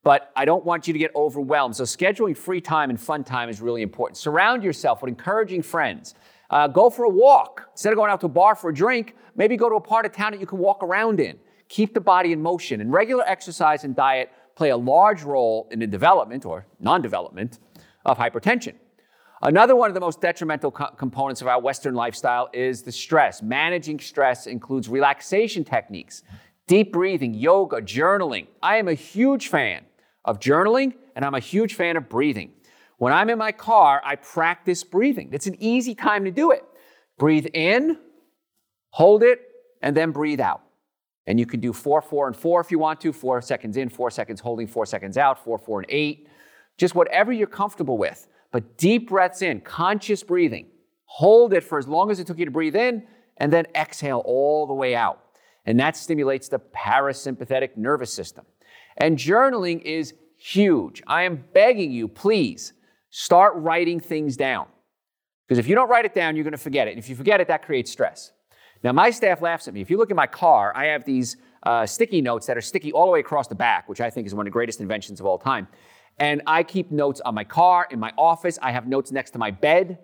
But 0.09 0.33
I 0.35 0.47
don't 0.47 0.65
want 0.65 0.87
you 0.87 0.95
to 0.95 0.99
get 0.99 1.15
overwhelmed. 1.15 1.77
So 1.77 1.85
scheduling 1.85 2.35
free 2.35 2.63
time 2.63 2.89
and 2.89 2.99
fun 2.99 3.25
time 3.25 3.51
is 3.51 3.61
really 3.61 3.83
important. 3.83 4.17
Surround 4.17 4.65
yourself 4.65 5.03
with 5.03 5.11
encouraging 5.11 5.61
friends. 5.61 6.15
Uh, 6.49 6.67
go 6.67 6.89
for 6.89 7.05
a 7.05 7.11
walk. 7.11 7.69
Instead 7.73 7.93
of 7.93 7.99
going 7.99 8.11
out 8.11 8.19
to 8.21 8.27
a 8.27 8.31
bar 8.31 8.55
for 8.55 8.71
a 8.71 8.75
drink, 8.75 9.17
maybe 9.37 9.55
go 9.55 9.69
to 9.69 9.75
a 9.75 9.81
part 9.83 10.07
of 10.07 10.13
town 10.13 10.33
that 10.33 10.41
you 10.41 10.47
can 10.47 10.57
walk 10.57 10.83
around 10.83 11.21
in. 11.21 11.39
Keep 11.69 11.93
the 11.93 12.01
body 12.01 12.33
in 12.33 12.41
motion. 12.41 12.81
And 12.81 12.91
regular 12.91 13.23
exercise 13.29 13.85
and 13.85 13.95
diet 13.95 14.33
play 14.57 14.71
a 14.71 14.77
large 14.79 15.25
role 15.25 15.69
in 15.71 15.79
the 15.79 15.87
development 15.87 16.47
or 16.47 16.67
non 16.81 17.03
development 17.03 17.59
of 18.07 18.17
hypertension. 18.17 18.77
Another 19.43 19.77
one 19.77 19.91
of 19.91 19.95
the 19.95 20.01
most 20.01 20.23
detrimental 20.23 20.71
co- 20.71 20.89
components 20.97 21.43
of 21.43 21.49
our 21.49 21.61
Western 21.61 21.95
lifestyle 21.95 22.49
is 22.55 22.81
the 22.83 22.93
stress. 22.93 23.43
Managing 23.43 24.01
stress 24.01 24.47
includes 24.47 24.89
relaxation 24.89 25.65
techniques, 25.65 26.23
deep 26.67 26.95
breathing, 26.95 27.35
yoga, 27.35 27.83
journaling. 27.83 28.47
I 28.63 28.79
am 28.79 28.89
a 28.89 28.95
huge 28.95 29.49
fan 29.49 29.85
of 30.29 30.39
journaling 30.41 30.95
and 31.17 31.25
I'm 31.25 31.35
a 31.35 31.41
huge 31.41 31.75
fan 31.75 31.97
of 31.97 32.09
breathing. 32.09 32.53
When 32.99 33.13
I'm 33.13 33.31
in 33.31 33.39
my 33.39 33.51
car, 33.53 34.03
I 34.05 34.17
practice 34.17 34.85
breathing. 34.85 35.31
It's 35.33 35.47
an 35.47 35.57
easy 35.59 35.95
time 35.95 36.25
to 36.25 36.31
do 36.31 36.51
it. 36.51 36.65
Breathe 37.19 37.47
in, 37.55 37.99
hold 38.91 39.23
it, 39.23 39.41
and 39.83 39.97
then 39.97 40.13
breathe 40.13 40.41
out. 40.41 40.63
And 41.27 41.39
you 41.41 41.47
can 41.47 41.61
do 41.61 41.73
four, 41.73 42.03
four, 42.03 42.27
and 42.27 42.37
four 42.37 42.61
if 42.61 42.71
you 42.71 42.79
want 42.79 43.01
to. 43.03 43.13
Four 43.13 43.41
seconds 43.41 43.77
in, 43.77 43.89
four 43.89 44.11
seconds 44.11 44.41
holding, 44.41 44.67
four 44.67 44.87
seconds 44.87 45.17
out, 45.17 45.43
four, 45.43 45.59
four, 45.59 45.81
and 45.81 45.87
eight. 45.89 46.29
Just 46.77 46.95
whatever 46.95 47.33
you're 47.33 47.47
comfortable 47.47 47.99
with. 47.99 48.29
But 48.53 48.79
deep 48.79 49.09
breaths 49.09 49.43
in, 49.43 49.61
conscious 49.61 50.23
breathing. 50.23 50.67
Hold 51.05 51.53
it 51.53 51.65
for 51.65 51.79
as 51.79 51.89
long 51.89 52.11
as 52.11 52.21
it 52.21 52.27
took 52.27 52.39
you 52.39 52.45
to 52.45 52.51
breathe 52.51 52.77
in, 52.77 53.07
and 53.39 53.53
then 53.53 53.67
exhale 53.75 54.23
all 54.25 54.67
the 54.67 54.75
way 54.75 54.95
out. 54.95 55.21
And 55.67 55.79
that 55.81 55.97
stimulates 55.97 56.49
the 56.49 56.59
parasympathetic 56.59 57.77
nervous 57.77 58.13
system. 58.13 58.47
And 58.99 59.17
journaling 59.17 59.81
is 59.83 60.13
huge. 60.37 61.03
I 61.07 61.23
am 61.23 61.45
begging 61.55 61.91
you, 61.91 62.09
please 62.09 62.75
Start 63.11 63.55
writing 63.57 64.01
things 64.01 64.37
down. 64.37 64.67
Because 65.47 65.59
if 65.59 65.67
you 65.67 65.75
don't 65.75 65.89
write 65.89 66.05
it 66.05 66.15
down, 66.15 66.37
you're 66.37 66.45
going 66.45 66.53
to 66.53 66.59
forget 66.59 66.89
it. 66.89 66.91
And 66.91 66.99
if 66.99 67.09
you 67.09 67.17
forget 67.17 67.41
it, 67.41 67.49
that 67.49 67.65
creates 67.65 67.91
stress. 67.91 68.33
Now, 68.83 68.93
my 68.93 69.11
staff 69.11 69.41
laughs 69.41 69.67
at 69.67 69.75
me. 69.75 69.81
If 69.81 69.91
you 69.91 69.97
look 69.97 70.11
at 70.11 70.17
my 70.17 70.27
car, 70.27 70.73
I 70.77 70.87
have 70.87 71.05
these 71.05 71.37
uh, 71.63 71.87
sticky 71.87 72.21
notes 72.21 72.47
that 72.47 72.57
are 72.57 72.61
sticky 72.61 72.93
all 72.93 73.07
the 73.07 73.13
way 73.13 73.21
across 73.21 73.49
the 73.49 73.55
back, 73.55 73.89
which 73.89 74.01
I 74.01 74.11
think 74.11 74.27
is 74.27 74.35
one 74.35 74.47
of 74.47 74.51
the 74.51 74.53
greatest 74.53 74.81
inventions 74.81 75.21
of 75.21 75.27
all 75.27 75.39
time. 75.39 75.69
And 76.19 76.43
I 76.47 76.63
keep 76.63 76.91
notes 76.91 77.21
on 77.23 77.35
my 77.35 77.45
car, 77.45 77.89
in 77.91 77.99
my 77.99 78.13
office. 78.19 78.59
I 78.61 78.73
have 78.73 78.87
notes 78.87 79.11
next 79.11 79.31
to 79.33 79.39
my 79.39 79.51
bed. 79.51 79.99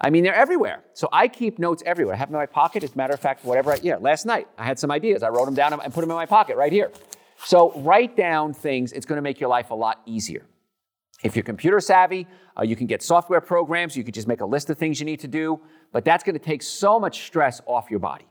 I 0.00 0.10
mean, 0.10 0.24
they're 0.24 0.34
everywhere. 0.34 0.82
So 0.94 1.08
I 1.12 1.28
keep 1.28 1.58
notes 1.58 1.82
everywhere. 1.86 2.14
I 2.14 2.18
have 2.18 2.28
them 2.28 2.36
in 2.36 2.40
my 2.40 2.46
pocket. 2.46 2.82
As 2.82 2.94
a 2.94 2.96
matter 2.96 3.14
of 3.14 3.20
fact, 3.20 3.44
whatever 3.44 3.72
I, 3.72 3.78
yeah, 3.82 3.96
last 3.96 4.26
night 4.26 4.48
I 4.58 4.64
had 4.64 4.78
some 4.78 4.90
ideas. 4.90 5.22
I 5.22 5.28
wrote 5.28 5.44
them 5.44 5.54
down 5.54 5.72
and 5.72 5.94
put 5.94 6.00
them 6.00 6.10
in 6.10 6.16
my 6.16 6.26
pocket 6.26 6.56
right 6.56 6.72
here. 6.72 6.90
So 7.44 7.72
write 7.80 8.16
down 8.16 8.52
things. 8.52 8.92
It's 8.92 9.06
going 9.06 9.16
to 9.16 9.22
make 9.22 9.40
your 9.40 9.50
life 9.50 9.70
a 9.70 9.74
lot 9.74 10.00
easier. 10.06 10.46
If 11.22 11.36
you're 11.36 11.42
computer 11.42 11.80
savvy, 11.80 12.26
uh, 12.58 12.62
you 12.62 12.76
can 12.76 12.86
get 12.86 13.02
software 13.02 13.40
programs. 13.40 13.96
You 13.96 14.04
can 14.04 14.12
just 14.12 14.28
make 14.28 14.40
a 14.40 14.46
list 14.46 14.70
of 14.70 14.78
things 14.78 15.00
you 15.00 15.06
need 15.06 15.20
to 15.20 15.28
do. 15.28 15.60
But 15.92 16.04
that's 16.04 16.24
going 16.24 16.34
to 16.34 16.44
take 16.44 16.62
so 16.62 16.98
much 16.98 17.26
stress 17.26 17.60
off 17.66 17.90
your 17.90 18.00
body. 18.00 18.26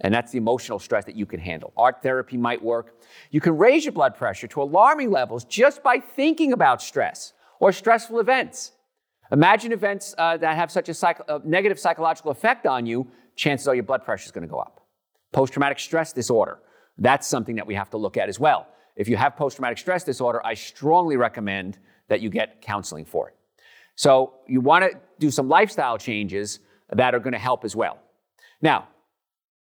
And 0.00 0.12
that's 0.12 0.32
the 0.32 0.38
emotional 0.38 0.78
stress 0.78 1.04
that 1.04 1.16
you 1.16 1.26
can 1.26 1.38
handle. 1.38 1.72
Art 1.76 2.02
therapy 2.02 2.36
might 2.36 2.62
work. 2.62 3.00
You 3.30 3.40
can 3.40 3.56
raise 3.56 3.84
your 3.84 3.92
blood 3.92 4.16
pressure 4.16 4.48
to 4.48 4.62
alarming 4.62 5.10
levels 5.10 5.44
just 5.44 5.82
by 5.82 5.98
thinking 6.00 6.52
about 6.52 6.82
stress 6.82 7.32
or 7.60 7.72
stressful 7.72 8.18
events. 8.18 8.72
Imagine 9.30 9.72
events 9.72 10.14
uh, 10.18 10.36
that 10.38 10.56
have 10.56 10.70
such 10.70 10.88
a, 10.88 10.94
psych- 10.94 11.22
a 11.28 11.40
negative 11.44 11.78
psychological 11.78 12.30
effect 12.30 12.66
on 12.66 12.86
you, 12.86 13.06
chances 13.36 13.68
are 13.68 13.74
your 13.74 13.84
blood 13.84 14.04
pressure 14.04 14.26
is 14.26 14.32
going 14.32 14.46
to 14.46 14.50
go 14.50 14.58
up. 14.58 14.80
Post 15.32 15.52
traumatic 15.52 15.78
stress 15.78 16.12
disorder, 16.12 16.58
that's 16.98 17.26
something 17.26 17.56
that 17.56 17.66
we 17.66 17.74
have 17.74 17.90
to 17.90 17.96
look 17.96 18.16
at 18.16 18.28
as 18.28 18.38
well. 18.38 18.66
If 18.96 19.08
you 19.08 19.16
have 19.16 19.36
post 19.36 19.56
traumatic 19.56 19.78
stress 19.78 20.04
disorder, 20.04 20.40
I 20.44 20.54
strongly 20.54 21.16
recommend 21.16 21.78
that 22.08 22.20
you 22.20 22.30
get 22.30 22.60
counseling 22.60 23.04
for 23.04 23.28
it. 23.28 23.34
So 23.96 24.34
you 24.46 24.60
want 24.60 24.84
to 24.84 24.98
do 25.18 25.30
some 25.30 25.48
lifestyle 25.48 25.98
changes 25.98 26.60
that 26.92 27.14
are 27.14 27.18
going 27.18 27.32
to 27.32 27.38
help 27.38 27.64
as 27.64 27.74
well. 27.74 27.98
Now, 28.60 28.88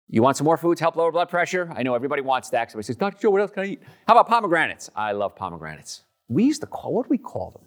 you 0.09 0.21
want 0.21 0.37
some 0.37 0.45
more 0.45 0.57
foods 0.57 0.79
help 0.79 0.95
lower 0.95 1.11
blood 1.11 1.29
pressure? 1.29 1.71
I 1.75 1.83
know 1.83 1.95
everybody 1.95 2.21
wants 2.21 2.49
that. 2.51 2.71
Somebody 2.71 2.85
says, 2.85 2.97
Dr. 2.97 3.19
Joe, 3.19 3.29
what 3.31 3.41
else 3.41 3.51
can 3.51 3.63
I 3.63 3.67
eat? 3.67 3.81
How 4.07 4.13
about 4.13 4.27
pomegranates? 4.27 4.89
I 4.95 5.11
love 5.13 5.35
pomegranates. 5.35 6.03
We 6.27 6.43
used 6.43 6.61
to 6.61 6.67
call, 6.67 6.93
what 6.93 7.03
do 7.05 7.09
we 7.09 7.17
call 7.17 7.51
them? 7.51 7.63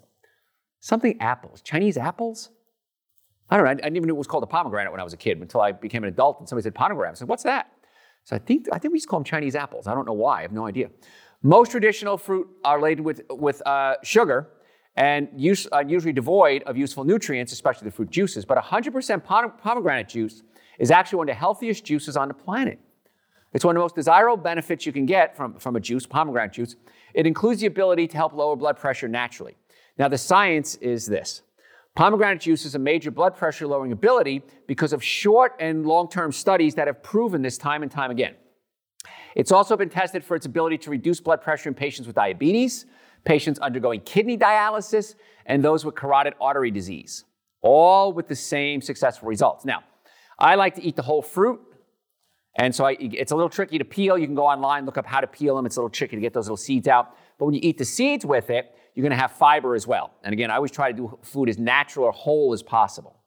Something 0.80 1.20
apples, 1.20 1.62
Chinese 1.62 1.96
apples? 1.96 2.50
I 3.50 3.56
don't 3.56 3.64
know. 3.64 3.70
I 3.70 3.74
didn't 3.74 3.96
even 3.96 4.08
know 4.08 4.14
it 4.14 4.18
was 4.18 4.26
called 4.26 4.42
a 4.42 4.48
pomegranate 4.48 4.92
when 4.92 5.00
I 5.00 5.04
was 5.04 5.12
a 5.12 5.16
kid 5.16 5.40
until 5.40 5.60
I 5.60 5.72
became 5.72 6.04
an 6.04 6.08
adult 6.08 6.40
and 6.40 6.48
somebody 6.48 6.64
said 6.64 6.74
pomegranate. 6.74 7.12
I 7.12 7.18
said, 7.18 7.28
what's 7.28 7.44
that? 7.44 7.72
So 8.26 8.34
I 8.34 8.40
think, 8.40 8.66
I 8.72 8.78
think 8.78 8.90
we 8.90 8.98
just 8.98 9.08
call 9.08 9.20
them 9.20 9.24
Chinese 9.24 9.54
apples. 9.54 9.86
I 9.86 9.94
don't 9.94 10.04
know 10.04 10.12
why. 10.12 10.40
I 10.40 10.42
have 10.42 10.50
no 10.50 10.66
idea. 10.66 10.90
Most 11.44 11.70
traditional 11.70 12.18
fruit 12.18 12.48
are 12.64 12.80
laden 12.80 13.04
with, 13.04 13.22
with 13.30 13.64
uh, 13.64 13.94
sugar, 14.02 14.48
and 14.96 15.28
use, 15.36 15.68
uh, 15.70 15.84
usually 15.86 16.12
devoid 16.12 16.64
of 16.64 16.76
useful 16.76 17.04
nutrients, 17.04 17.52
especially 17.52 17.84
the 17.84 17.92
fruit 17.92 18.10
juices. 18.10 18.44
But 18.44 18.58
100% 18.58 19.22
pomegranate 19.22 20.08
juice 20.08 20.42
is 20.80 20.90
actually 20.90 21.18
one 21.18 21.28
of 21.28 21.34
the 21.34 21.38
healthiest 21.38 21.84
juices 21.84 22.16
on 22.16 22.26
the 22.26 22.34
planet. 22.34 22.80
It's 23.52 23.64
one 23.64 23.76
of 23.76 23.80
the 23.80 23.84
most 23.84 23.94
desirable 23.94 24.36
benefits 24.36 24.86
you 24.86 24.92
can 24.92 25.06
get 25.06 25.36
from, 25.36 25.54
from 25.54 25.76
a 25.76 25.80
juice, 25.80 26.04
pomegranate 26.04 26.52
juice. 26.52 26.74
It 27.14 27.28
includes 27.28 27.60
the 27.60 27.68
ability 27.68 28.08
to 28.08 28.16
help 28.16 28.32
lower 28.32 28.56
blood 28.56 28.76
pressure 28.76 29.06
naturally. 29.06 29.56
Now, 29.98 30.08
the 30.08 30.18
science 30.18 30.74
is 30.76 31.06
this 31.06 31.42
pomegranate 31.96 32.40
juice 32.40 32.64
is 32.64 32.76
a 32.76 32.78
major 32.78 33.10
blood 33.10 33.34
pressure 33.34 33.66
lowering 33.66 33.90
ability 33.90 34.42
because 34.68 34.92
of 34.92 35.02
short 35.02 35.56
and 35.58 35.84
long 35.84 36.08
term 36.08 36.30
studies 36.30 36.76
that 36.76 36.86
have 36.86 37.02
proven 37.02 37.42
this 37.42 37.58
time 37.58 37.82
and 37.82 37.90
time 37.90 38.12
again. 38.12 38.34
It's 39.34 39.50
also 39.50 39.76
been 39.76 39.88
tested 39.88 40.22
for 40.22 40.36
its 40.36 40.46
ability 40.46 40.78
to 40.78 40.90
reduce 40.90 41.20
blood 41.20 41.42
pressure 41.42 41.68
in 41.68 41.74
patients 41.74 42.06
with 42.06 42.14
diabetes, 42.14 42.86
patients 43.24 43.58
undergoing 43.58 44.00
kidney 44.00 44.38
dialysis, 44.38 45.14
and 45.46 45.64
those 45.64 45.84
with 45.84 45.94
carotid 45.94 46.34
artery 46.40 46.70
disease, 46.70 47.24
all 47.60 48.12
with 48.12 48.28
the 48.28 48.36
same 48.36 48.80
successful 48.80 49.28
results. 49.28 49.64
Now, 49.64 49.82
I 50.38 50.54
like 50.54 50.74
to 50.76 50.82
eat 50.82 50.96
the 50.96 51.02
whole 51.02 51.22
fruit, 51.22 51.60
and 52.58 52.74
so 52.74 52.86
I, 52.86 52.96
it's 52.98 53.32
a 53.32 53.36
little 53.36 53.50
tricky 53.50 53.78
to 53.78 53.84
peel. 53.84 54.16
You 54.16 54.26
can 54.26 54.34
go 54.34 54.46
online, 54.46 54.86
look 54.86 54.96
up 54.96 55.06
how 55.06 55.20
to 55.20 55.26
peel 55.26 55.56
them. 55.56 55.66
It's 55.66 55.76
a 55.76 55.80
little 55.80 55.90
tricky 55.90 56.16
to 56.16 56.22
get 56.22 56.32
those 56.32 56.46
little 56.46 56.56
seeds 56.56 56.88
out. 56.88 57.14
But 57.38 57.46
when 57.46 57.54
you 57.54 57.60
eat 57.62 57.76
the 57.76 57.84
seeds 57.84 58.24
with 58.24 58.48
it, 58.48 58.74
you're 58.96 59.02
going 59.02 59.16
to 59.16 59.16
have 59.16 59.32
fiber 59.32 59.74
as 59.74 59.86
well. 59.86 60.14
And 60.24 60.32
again, 60.32 60.50
I 60.50 60.56
always 60.56 60.70
try 60.70 60.90
to 60.90 60.96
do 60.96 61.18
food 61.22 61.50
as 61.50 61.58
natural 61.58 62.06
or 62.06 62.12
whole 62.12 62.54
as 62.54 62.62
possible. 62.62 63.20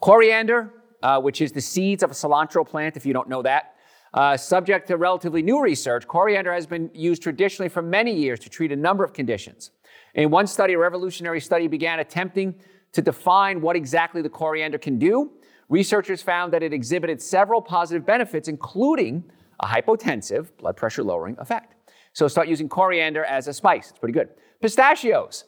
Coriander, 0.00 0.72
uh, 1.02 1.20
which 1.20 1.42
is 1.42 1.52
the 1.52 1.60
seeds 1.60 2.02
of 2.02 2.10
a 2.10 2.14
cilantro 2.14 2.66
plant, 2.66 2.96
if 2.96 3.04
you 3.04 3.12
don't 3.12 3.28
know 3.28 3.42
that, 3.42 3.74
uh, 4.14 4.36
subject 4.36 4.88
to 4.88 4.96
relatively 4.96 5.42
new 5.42 5.60
research, 5.60 6.08
coriander 6.08 6.54
has 6.54 6.66
been 6.66 6.90
used 6.94 7.22
traditionally 7.22 7.68
for 7.68 7.82
many 7.82 8.14
years 8.14 8.40
to 8.40 8.48
treat 8.48 8.72
a 8.72 8.76
number 8.76 9.04
of 9.04 9.12
conditions. 9.12 9.72
In 10.14 10.30
one 10.30 10.46
study, 10.46 10.72
a 10.72 10.78
revolutionary 10.78 11.40
study 11.40 11.68
began 11.68 11.98
attempting 11.98 12.54
to 12.92 13.02
define 13.02 13.60
what 13.60 13.76
exactly 13.76 14.22
the 14.22 14.30
coriander 14.30 14.78
can 14.78 14.98
do. 14.98 15.32
Researchers 15.68 16.22
found 16.22 16.52
that 16.52 16.62
it 16.62 16.72
exhibited 16.72 17.20
several 17.20 17.60
positive 17.60 18.06
benefits, 18.06 18.48
including 18.48 19.24
a 19.60 19.66
hypotensive, 19.66 20.56
blood 20.56 20.76
pressure 20.76 21.02
lowering 21.02 21.36
effect. 21.38 21.74
So 22.12 22.28
start 22.28 22.46
using 22.48 22.68
coriander 22.68 23.24
as 23.24 23.48
a 23.48 23.52
spice. 23.52 23.90
It's 23.90 23.98
pretty 23.98 24.12
good. 24.12 24.28
Pistachios. 24.64 25.44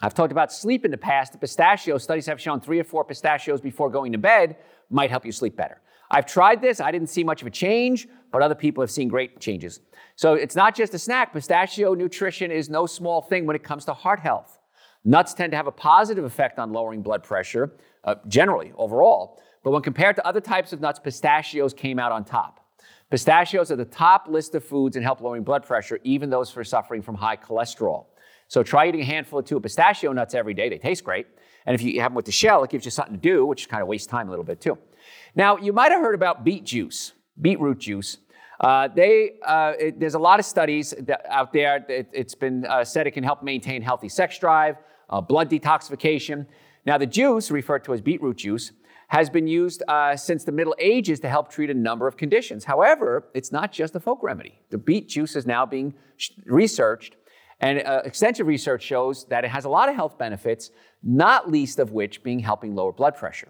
I've 0.00 0.14
talked 0.14 0.32
about 0.32 0.50
sleep 0.50 0.86
in 0.86 0.90
the 0.90 0.96
past. 0.96 1.32
The 1.32 1.38
pistachio 1.38 1.98
studies 1.98 2.24
have 2.24 2.40
shown 2.40 2.62
three 2.62 2.80
or 2.80 2.84
four 2.84 3.04
pistachios 3.04 3.60
before 3.60 3.90
going 3.90 4.10
to 4.12 4.16
bed 4.16 4.56
might 4.88 5.10
help 5.10 5.26
you 5.26 5.32
sleep 5.32 5.54
better. 5.54 5.82
I've 6.10 6.24
tried 6.24 6.62
this, 6.62 6.80
I 6.80 6.90
didn't 6.90 7.10
see 7.10 7.22
much 7.22 7.42
of 7.42 7.46
a 7.46 7.50
change, 7.50 8.08
but 8.32 8.40
other 8.40 8.54
people 8.54 8.82
have 8.82 8.90
seen 8.90 9.08
great 9.08 9.38
changes. 9.38 9.80
So 10.14 10.32
it's 10.32 10.56
not 10.56 10.74
just 10.74 10.94
a 10.94 10.98
snack. 10.98 11.34
Pistachio 11.34 11.92
nutrition 11.92 12.50
is 12.50 12.70
no 12.70 12.86
small 12.86 13.20
thing 13.20 13.44
when 13.44 13.54
it 13.54 13.62
comes 13.62 13.84
to 13.84 13.92
heart 13.92 14.20
health. 14.20 14.60
Nuts 15.04 15.34
tend 15.34 15.50
to 15.50 15.58
have 15.58 15.66
a 15.66 15.72
positive 15.72 16.24
effect 16.24 16.58
on 16.58 16.72
lowering 16.72 17.02
blood 17.02 17.22
pressure, 17.22 17.76
uh, 18.04 18.14
generally, 18.28 18.72
overall. 18.78 19.42
But 19.62 19.72
when 19.72 19.82
compared 19.82 20.16
to 20.16 20.26
other 20.26 20.40
types 20.40 20.72
of 20.72 20.80
nuts, 20.80 20.98
pistachios 20.98 21.74
came 21.74 21.98
out 21.98 22.12
on 22.12 22.24
top. 22.24 22.65
Pistachios 23.10 23.70
are 23.70 23.76
the 23.76 23.84
top 23.84 24.26
list 24.28 24.54
of 24.54 24.64
foods 24.64 24.96
in 24.96 25.02
help 25.02 25.20
lowering 25.20 25.44
blood 25.44 25.64
pressure, 25.64 26.00
even 26.02 26.28
those 26.28 26.50
for 26.50 26.64
suffering 26.64 27.02
from 27.02 27.14
high 27.14 27.36
cholesterol. 27.36 28.06
So 28.48 28.62
try 28.62 28.88
eating 28.88 29.00
a 29.00 29.04
handful 29.04 29.38
or 29.38 29.42
two 29.42 29.56
of 29.56 29.62
pistachio 29.62 30.12
nuts 30.12 30.34
every 30.34 30.54
day. 30.54 30.68
They 30.68 30.78
taste 30.78 31.04
great. 31.04 31.26
And 31.66 31.74
if 31.74 31.82
you 31.82 32.00
have 32.00 32.10
them 32.10 32.16
with 32.16 32.24
the 32.24 32.32
shell, 32.32 32.64
it 32.64 32.70
gives 32.70 32.84
you 32.84 32.90
something 32.90 33.14
to 33.14 33.20
do, 33.20 33.46
which 33.46 33.68
kind 33.68 33.82
of 33.82 33.88
wastes 33.88 34.06
time 34.06 34.28
a 34.28 34.30
little 34.30 34.44
bit 34.44 34.60
too. 34.60 34.78
Now, 35.34 35.56
you 35.56 35.72
might 35.72 35.92
have 35.92 36.00
heard 36.00 36.14
about 36.14 36.44
beet 36.44 36.64
juice, 36.64 37.12
beetroot 37.40 37.78
juice. 37.78 38.18
Uh, 38.60 38.88
they, 38.88 39.32
uh, 39.44 39.74
it, 39.78 40.00
there's 40.00 40.14
a 40.14 40.18
lot 40.18 40.40
of 40.40 40.46
studies 40.46 40.94
out 41.28 41.52
there. 41.52 41.84
It, 41.88 42.08
has 42.14 42.34
been 42.34 42.64
uh, 42.66 42.84
said 42.84 43.06
it 43.06 43.12
can 43.12 43.24
help 43.24 43.42
maintain 43.42 43.82
healthy 43.82 44.08
sex 44.08 44.38
drive, 44.38 44.76
uh, 45.10 45.20
blood 45.20 45.50
detoxification. 45.50 46.46
Now, 46.86 46.98
the 46.98 47.06
juice, 47.06 47.50
referred 47.50 47.84
to 47.84 47.94
as 47.94 48.00
beetroot 48.00 48.36
juice, 48.36 48.72
has 49.08 49.30
been 49.30 49.46
used 49.46 49.82
uh, 49.88 50.16
since 50.16 50.44
the 50.44 50.52
Middle 50.52 50.74
Ages 50.78 51.20
to 51.20 51.28
help 51.28 51.50
treat 51.50 51.70
a 51.70 51.74
number 51.74 52.08
of 52.08 52.16
conditions. 52.16 52.64
However, 52.64 53.28
it's 53.34 53.52
not 53.52 53.72
just 53.72 53.94
a 53.94 54.00
folk 54.00 54.22
remedy. 54.22 54.58
The 54.70 54.78
beet 54.78 55.08
juice 55.08 55.36
is 55.36 55.46
now 55.46 55.64
being 55.64 55.94
researched, 56.44 57.16
and 57.60 57.82
uh, 57.86 58.02
extensive 58.04 58.46
research 58.46 58.82
shows 58.82 59.26
that 59.26 59.44
it 59.44 59.50
has 59.50 59.64
a 59.64 59.68
lot 59.68 59.88
of 59.88 59.94
health 59.94 60.18
benefits, 60.18 60.70
not 61.02 61.50
least 61.50 61.78
of 61.78 61.92
which 61.92 62.22
being 62.22 62.40
helping 62.40 62.74
lower 62.74 62.92
blood 62.92 63.16
pressure. 63.16 63.48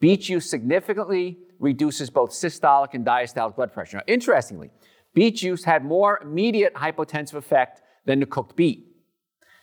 Beet 0.00 0.22
juice 0.22 0.48
significantly 0.48 1.38
reduces 1.58 2.10
both 2.10 2.30
systolic 2.30 2.94
and 2.94 3.04
diastolic 3.04 3.56
blood 3.56 3.72
pressure. 3.72 3.98
Now, 3.98 4.04
interestingly, 4.06 4.70
beet 5.14 5.36
juice 5.36 5.64
had 5.64 5.84
more 5.84 6.18
immediate 6.22 6.74
hypotensive 6.74 7.34
effect 7.34 7.82
than 8.04 8.20
the 8.20 8.26
cooked 8.26 8.56
beet. 8.56 8.91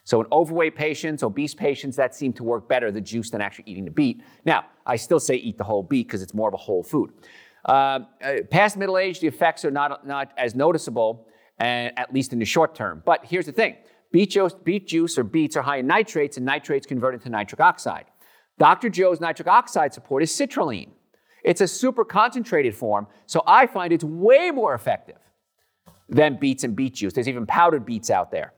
So 0.09 0.19
in 0.21 0.27
overweight 0.31 0.75
patients, 0.75 1.21
obese 1.21 1.53
patients, 1.53 1.95
that 1.97 2.15
seemed 2.15 2.35
to 2.37 2.43
work 2.43 2.67
better, 2.67 2.91
the 2.91 2.99
juice, 2.99 3.29
than 3.29 3.41
actually 3.41 3.65
eating 3.67 3.85
the 3.85 3.91
beet. 3.91 4.23
Now, 4.43 4.65
I 4.83 4.95
still 4.95 5.19
say 5.19 5.35
eat 5.35 5.59
the 5.59 5.63
whole 5.63 5.83
beet 5.83 6.07
because 6.07 6.23
it's 6.23 6.33
more 6.33 6.47
of 6.47 6.55
a 6.55 6.57
whole 6.57 6.81
food. 6.81 7.11
Uh, 7.63 7.99
uh, 8.23 8.37
past 8.49 8.75
middle 8.75 8.97
age, 8.97 9.19
the 9.19 9.27
effects 9.27 9.63
are 9.65 9.69
not, 9.69 10.07
not 10.07 10.31
as 10.35 10.55
noticeable, 10.55 11.27
uh, 11.59 11.93
at 11.95 12.11
least 12.11 12.33
in 12.33 12.39
the 12.39 12.45
short 12.45 12.73
term. 12.73 13.03
But 13.05 13.23
here's 13.23 13.45
the 13.45 13.51
thing. 13.51 13.75
Beet 14.11 14.31
juice, 14.31 14.55
beet 14.55 14.87
juice 14.87 15.15
or 15.15 15.23
beets 15.23 15.55
are 15.55 15.61
high 15.61 15.77
in 15.77 15.85
nitrates, 15.85 16.37
and 16.37 16.45
nitrates 16.47 16.87
convert 16.87 17.13
into 17.13 17.29
nitric 17.29 17.61
oxide. 17.61 18.05
Dr. 18.57 18.89
Joe's 18.89 19.21
nitric 19.21 19.47
oxide 19.47 19.93
support 19.93 20.23
is 20.23 20.31
citrulline. 20.31 20.89
It's 21.43 21.61
a 21.61 21.67
super 21.67 22.03
concentrated 22.03 22.75
form, 22.75 23.05
so 23.27 23.43
I 23.45 23.67
find 23.67 23.93
it's 23.93 24.03
way 24.03 24.49
more 24.49 24.73
effective 24.73 25.19
than 26.07 26.37
beets 26.37 26.63
and 26.63 26.75
beet 26.75 26.95
juice. 26.95 27.13
There's 27.13 27.29
even 27.29 27.45
powdered 27.45 27.85
beets 27.85 28.09
out 28.09 28.31
there. 28.31 28.53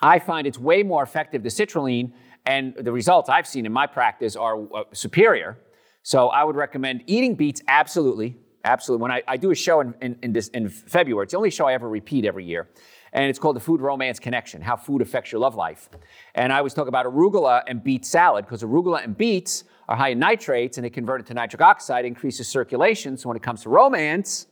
I 0.00 0.18
find 0.18 0.46
it's 0.46 0.58
way 0.58 0.82
more 0.82 1.02
effective, 1.02 1.42
the 1.42 1.48
citrulline, 1.48 2.12
and 2.44 2.74
the 2.78 2.92
results 2.92 3.28
I've 3.28 3.46
seen 3.46 3.66
in 3.66 3.72
my 3.72 3.86
practice 3.86 4.36
are 4.36 4.62
uh, 4.74 4.84
superior. 4.92 5.58
So 6.02 6.28
I 6.28 6.44
would 6.44 6.56
recommend 6.56 7.02
eating 7.06 7.34
beets 7.34 7.62
absolutely. 7.66 8.36
Absolutely. 8.64 9.02
When 9.02 9.12
I, 9.12 9.22
I 9.28 9.36
do 9.36 9.52
a 9.52 9.54
show 9.54 9.80
in, 9.80 9.94
in, 10.02 10.18
in, 10.22 10.32
this, 10.32 10.48
in 10.48 10.68
February, 10.68 11.24
it's 11.24 11.32
the 11.32 11.36
only 11.36 11.50
show 11.50 11.66
I 11.66 11.74
ever 11.74 11.88
repeat 11.88 12.24
every 12.24 12.44
year. 12.44 12.68
And 13.12 13.24
it's 13.24 13.38
called 13.38 13.56
the 13.56 13.60
Food 13.60 13.80
Romance 13.80 14.18
Connection 14.18 14.60
How 14.60 14.76
Food 14.76 15.02
Affects 15.02 15.32
Your 15.32 15.40
Love 15.40 15.54
Life. 15.54 15.88
And 16.34 16.52
I 16.52 16.58
always 16.58 16.74
talk 16.74 16.88
about 16.88 17.06
arugula 17.06 17.62
and 17.68 17.82
beet 17.82 18.04
salad 18.04 18.44
because 18.44 18.62
arugula 18.62 19.02
and 19.04 19.16
beets 19.16 19.64
are 19.88 19.96
high 19.96 20.10
in 20.10 20.18
nitrates 20.18 20.78
and 20.78 20.84
they 20.84 20.90
convert 20.90 21.20
it 21.20 21.26
to 21.28 21.34
nitric 21.34 21.62
oxide, 21.62 22.04
increases 22.04 22.48
circulation. 22.48 23.16
So 23.16 23.28
when 23.28 23.36
it 23.36 23.42
comes 23.42 23.62
to 23.62 23.70
romance, 23.70 24.48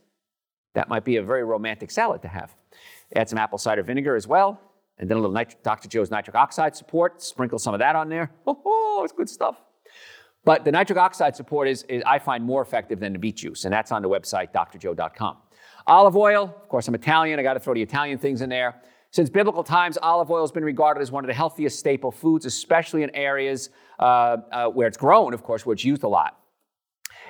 that 0.75 0.89
might 0.89 1.05
be 1.05 1.17
a 1.17 1.23
very 1.23 1.45
romantic 1.45 1.91
salad 1.91 2.23
to 2.23 2.29
have. 2.29 2.55
Add 3.15 3.29
some 3.29 3.39
apple 3.39 3.59
cider 3.59 3.83
vinegar 3.83 4.15
as 4.15 4.27
well 4.27 4.61
and 4.99 5.09
then 5.09 5.17
a 5.17 5.21
little 5.21 5.35
nitri- 5.35 5.57
Dr. 5.63 5.89
Joe's 5.89 6.11
nitric 6.11 6.37
oxide 6.37 6.77
support, 6.77 7.23
sprinkle 7.23 7.59
some 7.59 7.75
of 7.75 7.81
that 7.81 7.97
on 7.97 8.09
there. 8.09 8.31
Oh, 8.47 9.03
it's 9.05 9.13
good 9.13 9.29
stuff. 9.29 9.61
But 10.45 10.65
the 10.65 10.73
nitric 10.73 10.99
oxide 10.99 11.35
support 11.35 11.69
is, 11.69 11.85
is, 11.85 12.03
I 12.07 12.19
find, 12.19 12.45
more 12.45 12.63
effective 12.63 13.01
than 13.01 13.13
the 13.13 13.19
beet 13.19 13.37
juice, 13.37 13.65
and 13.65 13.73
that's 13.73 13.91
on 13.93 14.03
the 14.03 14.09
website, 14.09 14.53
drjoe.com. 14.53 15.39
Olive 15.87 16.17
oil, 16.17 16.45
of 16.45 16.69
course, 16.69 16.87
I'm 16.87 16.95
Italian, 16.95 17.39
I 17.39 17.43
got 17.43 17.55
to 17.55 17.61
throw 17.61 17.75
the 17.75 17.83
Italian 17.83 18.19
things 18.19 18.41
in 18.41 18.49
there. 18.49 18.81
Since 19.11 19.31
biblical 19.31 19.63
times, 19.63 19.97
olive 20.03 20.31
oil 20.31 20.43
has 20.43 20.51
been 20.51 20.65
regarded 20.65 21.01
as 21.01 21.13
one 21.13 21.25
of 21.25 21.29
the 21.29 21.35
healthiest 21.35 21.79
staple 21.79 22.11
foods, 22.11 22.47
especially 22.47 23.05
in 23.05 23.15
areas 23.15 23.71
uh, 23.99 24.39
uh, 24.51 24.69
where 24.69 24.89
it's 24.89 24.97
grown, 24.97 25.33
of 25.33 25.43
course, 25.43 25.65
where 25.65 25.73
it's 25.73 25.85
used 25.85 26.03
a 26.03 26.09
lot. 26.09 26.39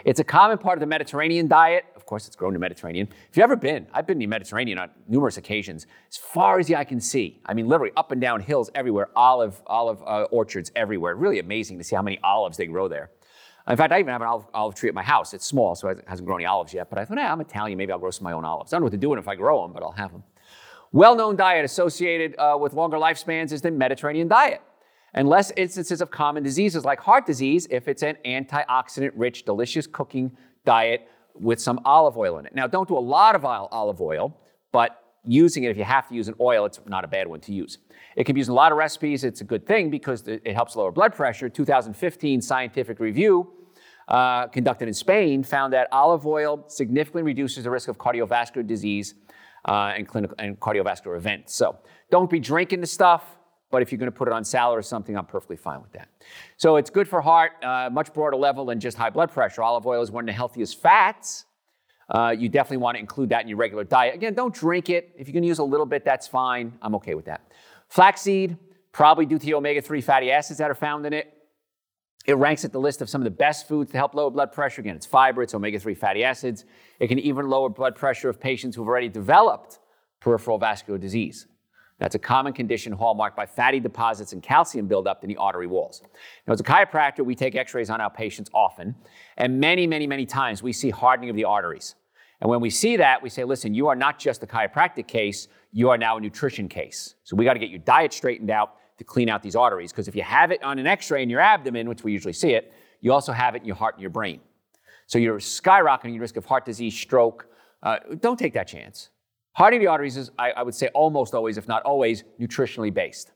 It's 0.05 0.21
a 0.21 0.25
common 0.25 0.59
part 0.59 0.77
of 0.77 0.81
the 0.81 0.87
Mediterranean 0.87 1.49
diet. 1.49 1.87
Of 1.97 2.05
course, 2.05 2.27
it's 2.27 2.37
grown 2.37 2.51
in 2.51 2.55
the 2.55 2.61
Mediterranean. 2.61 3.09
If 3.31 3.37
you've 3.37 3.45
ever 3.45 3.57
been, 3.57 3.87
I've 3.95 4.07
been 4.07 4.17
in 4.17 4.19
the 4.19 4.27
Mediterranean 4.27 4.79
on 4.79 4.91
numerous 5.09 5.39
occasions. 5.39 5.87
As 6.11 6.19
far 6.19 6.59
as 6.59 6.67
the 6.67 6.77
eye 6.77 6.85
can 6.85 7.01
see, 7.01 7.41
I 7.47 7.55
mean, 7.55 7.69
literally 7.69 7.93
up 7.97 8.13
and 8.13 8.21
down 8.21 8.41
hills 8.41 8.71
everywhere, 8.75 9.09
olive, 9.17 9.63
olive 9.67 10.03
uh, 10.03 10.25
orchards 10.31 10.71
everywhere. 10.77 11.15
Really 11.15 11.39
amazing 11.39 11.79
to 11.79 11.85
see 11.85 11.97
how 11.97 12.03
many 12.03 12.19
olives 12.23 12.59
they 12.59 12.67
grow 12.67 12.87
there. 12.87 13.13
In 13.67 13.79
fact, 13.79 13.95
I 13.95 13.99
even 13.99 14.13
have 14.13 14.21
an 14.21 14.29
olive, 14.29 14.45
olive, 14.53 14.75
tree 14.75 14.91
at 14.91 14.95
my 14.95 15.03
house. 15.03 15.33
It's 15.33 15.47
small, 15.47 15.75
so 15.75 15.89
it 15.89 16.05
hasn't 16.07 16.27
grown 16.27 16.41
any 16.41 16.47
olives 16.47 16.75
yet. 16.75 16.91
But 16.91 16.99
I 16.99 17.07
thought, 17.07 17.17
hey, 17.17 17.25
I'm 17.25 17.41
Italian. 17.41 17.79
Maybe 17.79 17.91
I'll 17.91 17.99
grow 17.99 18.11
some 18.11 18.27
of 18.27 18.31
my 18.31 18.37
own 18.37 18.45
olives. 18.45 18.75
I 18.75 18.77
don't 18.77 18.83
know 18.83 18.87
what 18.87 18.93
to 18.93 18.99
do 18.99 19.09
with 19.09 19.17
them 19.17 19.25
if 19.25 19.29
I 19.29 19.37
grow 19.37 19.63
them, 19.63 19.73
but 19.73 19.83
I'll 19.83 19.93
have 19.93 20.13
them. 20.13 20.23
Well 20.93 21.17
known 21.17 21.37
diet 21.37 21.65
associated 21.65 22.37
uh, 22.39 22.59
with 22.61 22.75
longer 22.75 22.99
lifespans 22.99 23.53
is 23.53 23.63
the 23.63 23.71
Mediterranean 23.71 24.29
diet 24.29 24.61
and 25.15 25.29
less 25.29 25.53
instances 25.57 26.01
of 26.01 26.11
common 26.11 26.43
diseases 26.43 26.85
like 26.85 27.01
heart 27.01 27.25
disease 27.25 27.67
if 27.71 27.89
it's 27.89 28.03
an 28.03 28.17
antioxidant 28.25 29.13
rich, 29.15 29.45
delicious 29.45 29.87
cooking 29.87 30.37
diet 30.65 31.09
with 31.35 31.61
some 31.61 31.81
olive 31.85 32.17
oil 32.17 32.39
in 32.39 32.47
it. 32.47 32.55
Now, 32.55 32.67
don't 32.67 32.89
do 32.89 32.97
a 32.97 33.01
lot 33.01 33.35
of 33.35 33.45
olive 33.45 34.01
oil, 34.01 34.37
but 34.73 35.01
using 35.25 35.65
it, 35.65 35.71
if 35.71 35.77
you 35.77 35.85
have 35.85 36.09
to 36.09 36.15
use 36.15 36.29
an 36.29 36.35
oil, 36.41 36.65
it's 36.65 36.81
not 36.87 37.05
a 37.05 37.09
bad 37.09 37.27
one 37.27 37.41
to 37.41 37.53
use. 37.53 37.79
It 38.17 38.25
can 38.25 38.35
be 38.35 38.41
used 38.41 38.49
in 38.49 38.53
a 38.53 38.57
lot 38.57 38.73
of 38.73 38.79
recipes. 38.79 39.25
It's 39.25 39.41
a 39.41 39.45
good 39.45 39.67
thing 39.67 39.91
because 39.91 40.27
it 40.27 40.55
helps 40.55 40.77
lower 40.77 40.93
blood 40.93 41.15
pressure. 41.15 41.49
2015 41.49 42.41
scientific 42.41 43.01
review 43.01 43.53
uh, 44.09 44.47
conducted 44.49 44.87
in 44.87 44.95
Spain 44.95 45.43
found 45.43 45.73
that 45.73 45.89
olive 45.91 46.27
oil 46.27 46.65
significantly 46.69 47.23
reduces 47.23 47.65
the 47.65 47.71
risk 47.71 47.89
of 47.89 47.99
cardiovascular 47.99 48.67
disease 48.67 49.15
uh, 49.67 49.93
and, 49.97 50.07
clinical, 50.07 50.37
and 50.39 50.61
cardiovascular 50.61 51.17
events. 51.17 51.55
So 51.55 51.79
don't 52.11 52.31
be 52.31 52.39
drinking 52.39 52.81
the 52.81 52.87
stuff. 52.87 53.25
But 53.75 53.83
if 53.83 53.91
you're 53.91 53.99
going 53.99 54.07
to 54.07 54.17
put 54.17 54.29
it 54.29 54.33
on 54.33 54.45
salad 54.45 54.79
or 54.79 54.83
something, 54.83 55.19
I'm 55.19 55.27
perfectly 55.27 55.57
fine 55.57 55.83
with 55.83 55.91
that. 55.95 56.09
So 56.59 56.77
it's 56.77 56.91
good 56.91 57.09
for 57.09 57.21
heart, 57.21 57.55
uh, 57.61 57.91
much 57.91 58.15
broader 58.15 58.37
level 58.37 58.67
than 58.67 58.79
just 58.79 58.97
high 58.97 59.11
blood 59.11 59.33
pressure. 59.33 59.65
Olive 59.65 59.85
oil 59.85 60.01
is 60.01 60.13
one 60.13 60.23
of 60.23 60.27
the 60.27 60.33
healthiest 60.33 60.81
fats. 60.81 61.47
Uh, 62.09 62.33
you 62.39 62.49
definitely 62.49 62.77
want 62.77 62.95
to 62.95 63.01
include 63.01 63.31
that 63.31 63.43
in 63.43 63.49
your 63.49 63.59
regular 63.59 63.83
diet. 63.83 64.15
Again, 64.15 64.33
don't 64.33 64.55
drink 64.55 64.91
it. 64.91 65.13
If 65.19 65.27
you 65.27 65.35
can 65.35 65.43
use 65.43 65.59
a 65.59 65.65
little 65.65 65.87
bit, 65.87 66.05
that's 66.05 66.29
fine. 66.29 66.79
I'm 66.83 66.95
okay 66.95 67.17
with 67.17 67.25
that. 67.25 67.51
Flaxseed, 67.89 68.57
probably 68.93 69.27
due 69.27 69.41
to 69.41 69.45
the 69.45 69.55
omega 69.55 69.83
3 69.83 70.01
fatty 70.01 70.31
acids 70.31 70.61
that 70.61 70.71
are 70.71 70.77
found 70.77 71.05
in 71.05 71.13
it. 71.13 71.35
It 72.27 72.37
ranks 72.37 72.65
at 72.65 72.71
the 72.71 72.79
list 72.79 73.03
of 73.03 73.09
some 73.09 73.23
of 73.23 73.25
the 73.25 73.33
best 73.33 73.67
foods 73.67 73.91
to 73.91 73.97
help 73.97 74.15
lower 74.15 74.31
blood 74.31 74.53
pressure. 74.53 74.83
Again, 74.83 74.95
it's 74.95 75.05
fiber, 75.05 75.43
it's 75.43 75.53
omega 75.53 75.81
3 75.81 75.95
fatty 75.95 76.23
acids. 76.23 76.65
It 77.01 77.09
can 77.09 77.19
even 77.19 77.49
lower 77.49 77.71
blood 77.71 77.97
pressure 77.97 78.29
of 78.29 78.39
patients 78.39 78.77
who've 78.77 78.87
already 78.87 79.09
developed 79.09 79.81
peripheral 80.21 80.59
vascular 80.59 80.97
disease. 80.97 81.49
That's 82.05 82.17
a 82.17 82.19
common 82.19 82.53
condition 82.53 82.93
hallmarked 82.93 83.35
by 83.35 83.47
fatty 83.47 83.81
deposits 83.81 84.35
and 84.35 84.43
calcium 84.43 84.87
buildup 84.87 85.25
in 85.25 85.29
the 85.31 85.39
artery 85.39 85.67
walls. 85.67 86.03
Now, 86.47 86.53
as 86.53 86.61
a 86.61 86.63
chiropractor, 86.63 87.25
we 87.25 87.35
take 87.35 87.55
x 87.55 87.73
rays 87.73 87.89
on 87.89 87.99
our 88.03 88.11
patients 88.11 88.51
often, 88.53 88.95
and 89.39 89.59
many, 89.59 89.87
many, 89.87 90.07
many 90.07 90.27
times 90.27 90.63
we 90.63 90.71
see 90.71 90.91
hardening 90.91 91.31
of 91.31 91.37
the 91.37 91.45
arteries. 91.45 91.95
And 92.43 92.51
when 92.51 92.61
we 92.61 92.69
see 92.69 92.99
that, 92.99 93.23
we 93.23 93.31
say, 93.31 93.43
listen, 93.45 93.73
you 93.73 93.89
are 93.89 93.97
not 93.97 94.19
just 94.19 94.43
a 94.43 94.47
chiropractic 94.47 95.09
case, 95.09 95.49
you 95.73 95.89
are 95.89 95.97
now 95.97 96.19
a 96.19 96.21
nutrition 96.21 96.69
case. 96.69 97.15
So 97.25 97.37
we 97.37 97.47
got 97.47 97.55
to 97.55 97.59
get 97.59 97.71
your 97.71 97.79
diet 97.79 98.13
straightened 98.13 98.51
out 98.51 98.75
to 98.99 99.05
clean 99.05 99.31
out 99.31 99.43
these 99.43 99.57
arteries, 99.57 99.91
because 99.91 100.07
if 100.07 100.15
you 100.15 100.25
have 100.25 100.51
it 100.51 100.63
on 100.63 100.79
an 100.79 100.87
x 100.87 101.11
ray 101.11 101.23
in 101.23 101.31
your 101.31 101.41
abdomen, 101.41 101.89
which 101.89 102.05
we 102.05 102.13
usually 102.13 102.35
see 102.35 102.51
it, 102.51 102.75
you 103.01 103.15
also 103.15 103.33
have 103.33 103.55
it 103.55 103.63
in 103.63 103.67
your 103.67 103.77
heart 103.77 103.95
and 103.95 104.03
your 104.03 104.11
brain. 104.11 104.41
So 105.07 105.19
you're 105.19 105.39
skyrocketing 105.39 106.13
your 106.13 106.21
risk 106.21 106.37
of 106.37 106.45
heart 106.45 106.67
disease, 106.67 106.95
stroke. 106.95 107.47
Uh, 107.83 107.97
don't 108.21 108.39
take 108.39 108.53
that 108.53 108.69
chance. 108.69 109.09
Hardening 109.55 109.81
the 109.81 109.87
arteries 109.87 110.17
is, 110.17 110.31
I, 110.39 110.51
I, 110.51 110.63
would 110.63 110.75
say, 110.75 110.89
almost 110.89 111.35
always, 111.35 111.57
if 111.57 111.69
not 111.69 111.83
always, 111.85 112.25
nutritionally 112.41 112.93
based. 112.93 113.33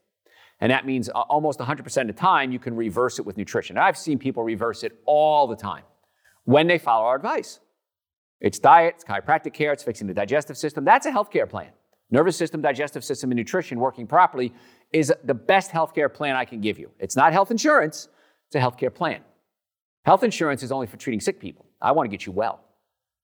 And 0.59 0.71
that 0.71 0.85
means 0.85 1.09
uh, 1.09 1.13
almost 1.13 1.59
100% 1.59 2.01
of 2.01 2.07
the 2.07 2.13
time 2.13 2.51
you 2.51 2.59
can 2.59 2.75
reverse 2.75 3.19
it 3.19 3.25
with 3.25 3.37
nutrition. 3.37 3.77
I've 3.77 3.97
seen 3.97 4.19
people 4.19 4.43
reverse 4.43 4.83
it 4.83 4.99
all 5.05 5.47
the 5.47 5.55
time 5.55 5.83
when 6.43 6.67
they 6.67 6.77
follow 6.77 7.05
our 7.05 7.15
advice. 7.15 7.61
It's 8.41 8.59
diet, 8.59 8.95
it's 8.95 9.05
chiropractic 9.05 9.53
care, 9.53 9.71
it's 9.71 9.83
fixing 9.83 10.07
the 10.07 10.13
digestive 10.13 10.57
system. 10.57 10.83
That's 10.83 11.05
a 11.05 11.11
healthcare 11.11 11.49
plan. 11.49 11.69
Nervous 12.11 12.35
system, 12.35 12.61
digestive 12.61 13.03
system, 13.03 13.31
and 13.31 13.37
nutrition 13.37 13.79
working 13.79 14.07
properly 14.07 14.53
is 14.91 15.13
the 15.23 15.33
best 15.33 15.71
healthcare 15.71 16.11
plan 16.13 16.35
I 16.35 16.43
can 16.43 16.59
give 16.59 16.79
you. 16.79 16.91
It's 16.99 17.15
not 17.15 17.31
health 17.31 17.51
insurance, 17.51 18.09
it's 18.47 18.55
a 18.55 18.59
healthcare 18.59 18.93
plan. 18.93 19.21
Health 20.03 20.23
insurance 20.23 20.63
is 20.63 20.71
only 20.71 20.87
for 20.87 20.97
treating 20.97 21.19
sick 21.19 21.39
people. 21.39 21.65
I 21.81 21.91
want 21.91 22.09
to 22.09 22.09
get 22.09 22.25
you 22.25 22.31
well. 22.31 22.63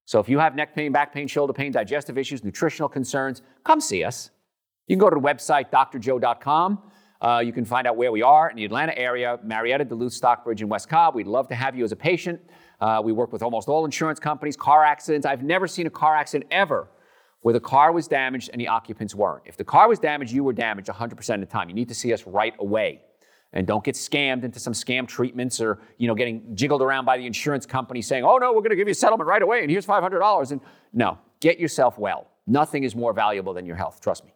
So 0.06 0.20
if 0.20 0.30
you 0.30 0.40
have 0.40 0.56
neck 0.56 0.76
pain, 0.76 0.92
back 0.92 1.14
pain, 1.14 1.28
shoulder 1.28 1.54
pain, 1.54 1.72
digestive 1.72 2.18
issues, 2.18 2.44
nutritional 2.44 2.88
concerns, 2.88 3.42
come 3.64 3.82
see 3.82 4.04
us. 4.04 4.30
You 4.88 4.96
can 4.96 5.00
go 5.00 5.10
to 5.10 5.16
the 5.16 5.22
website, 5.22 5.72
drjoe.com. 5.72 6.92
Uh, 7.22 7.40
you 7.40 7.52
can 7.52 7.66
find 7.66 7.88
out 7.88 7.98
where 7.98 8.12
we 8.12 8.22
are 8.22 8.50
in 8.50 8.56
the 8.56 8.66
Atlanta 8.66 8.96
area, 8.98 9.40
Marietta, 9.44 9.86
Duluth, 9.86 10.14
Stockbridge, 10.14 10.62
and 10.62 10.70
West 10.70 10.90
Cobb. 10.90 11.16
We'd 11.16 11.28
love 11.28 11.48
to 11.48 11.56
have 11.56 11.76
you 11.76 11.84
as 11.84 11.92
a 11.92 11.96
patient. 11.96 12.40
Uh, 12.80 13.02
we 13.04 13.12
work 13.14 13.32
with 13.32 13.42
almost 13.42 13.68
all 13.68 13.84
insurance 13.86 14.20
companies, 14.20 14.56
car 14.56 14.84
accidents. 14.84 15.26
I've 15.26 15.42
never 15.42 15.68
seen 15.68 15.88
a 15.88 15.90
car 15.90 16.16
accident 16.16 16.52
ever 16.52 16.88
where 17.42 17.54
the 17.54 17.60
car 17.60 17.92
was 17.92 18.08
damaged 18.08 18.50
and 18.52 18.62
the 18.62 18.68
occupants 18.68 19.16
weren't. 19.16 19.44
If 19.46 19.58
the 19.58 19.64
car 19.64 19.88
was 19.88 19.98
damaged, 19.98 20.34
you 20.34 20.44
were 20.44 20.54
damaged 20.54 20.88
100% 20.88 21.34
of 21.34 21.40
the 21.40 21.46
time. 21.46 21.70
You 21.70 21.76
need 21.76 21.90
to 21.90 21.96
see 21.96 22.14
us 22.14 22.28
right 22.28 22.54
away. 22.60 23.02
And 23.56 23.66
don't 23.66 23.84
get 23.84 23.96
scammed 23.96 24.44
into 24.44 24.60
some 24.60 24.74
scam 24.74 25.08
treatments 25.08 25.60
or 25.60 25.80
you 25.98 26.08
know 26.08 26.14
getting 26.14 26.56
jiggled 26.56 26.82
around 26.82 27.06
by 27.06 27.18
the 27.18 27.26
insurance 27.26 27.66
company 27.66 28.02
saying, 28.02 28.24
"Oh 28.24 28.38
no, 28.38 28.52
we're 28.52 28.60
going 28.60 28.70
to 28.72 28.76
give 28.76 28.88
you 28.88 28.92
a 28.92 28.96
settlement 28.96 29.28
right 29.28 29.42
away 29.42 29.62
and 29.62 29.72
here's 29.72 29.86
$500." 29.86 30.52
And 30.52 30.62
no, 30.94 31.18
get 31.40 31.60
yourself 31.60 31.98
well. 31.98 32.28
Nothing 32.46 32.84
is 32.84 32.96
more 32.96 33.14
valuable 33.14 33.54
than 33.54 33.66
your 33.66 33.76
health, 33.76 34.00
trust 34.02 34.24
me. 34.26 34.34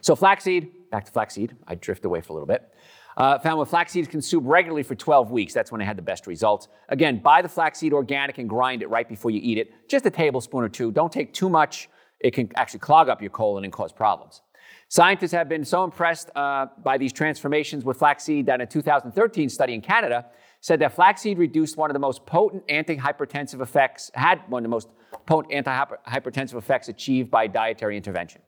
So 0.00 0.14
flaxseed, 0.14 0.90
back 0.90 1.04
to 1.06 1.12
flaxseed. 1.12 1.56
I 1.66 1.74
drift 1.74 2.04
away 2.04 2.20
for 2.20 2.32
a 2.32 2.34
little 2.34 2.46
bit. 2.46 2.72
Uh, 3.16 3.36
found 3.40 3.58
when 3.58 3.66
flaxseed 3.66 4.08
consumed 4.08 4.46
regularly 4.46 4.84
for 4.84 4.94
12 4.94 5.32
weeks, 5.32 5.52
that's 5.52 5.72
when 5.72 5.80
I 5.80 5.84
had 5.84 5.98
the 5.98 6.02
best 6.02 6.28
results. 6.28 6.68
Again, 6.88 7.18
buy 7.18 7.42
the 7.42 7.48
flaxseed 7.48 7.92
organic 7.92 8.38
and 8.38 8.48
grind 8.48 8.80
it 8.80 8.88
right 8.90 9.08
before 9.08 9.32
you 9.32 9.40
eat 9.42 9.58
it. 9.58 9.72
Just 9.88 10.06
a 10.06 10.10
tablespoon 10.10 10.62
or 10.62 10.68
two. 10.68 10.92
Don't 10.92 11.12
take 11.12 11.34
too 11.34 11.48
much. 11.48 11.88
It 12.20 12.32
can 12.32 12.48
actually 12.54 12.78
clog 12.78 13.08
up 13.08 13.20
your 13.20 13.30
colon 13.30 13.64
and 13.64 13.72
cause 13.72 13.92
problems. 13.92 14.42
Scientists 14.90 15.32
have 15.32 15.50
been 15.50 15.66
so 15.66 15.84
impressed 15.84 16.30
uh, 16.34 16.66
by 16.82 16.96
these 16.96 17.12
transformations 17.12 17.84
with 17.84 17.98
flaxseed 17.98 18.46
that 18.46 18.62
a 18.62 18.64
2013 18.64 19.50
study 19.50 19.74
in 19.74 19.82
Canada 19.82 20.24
said 20.62 20.78
that 20.78 20.94
flaxseed 20.94 21.36
reduced 21.36 21.76
one 21.76 21.90
of 21.90 21.94
the 21.94 22.00
most 22.00 22.24
potent 22.24 22.66
antihypertensive 22.68 23.60
effects, 23.60 24.10
had 24.14 24.40
one 24.48 24.60
of 24.60 24.64
the 24.64 24.70
most 24.70 24.88
potent 25.26 25.52
antihypertensive 25.52 26.54
effects 26.54 26.88
achieved 26.88 27.30
by 27.30 27.46
dietary 27.46 27.98
intervention. 27.98 28.40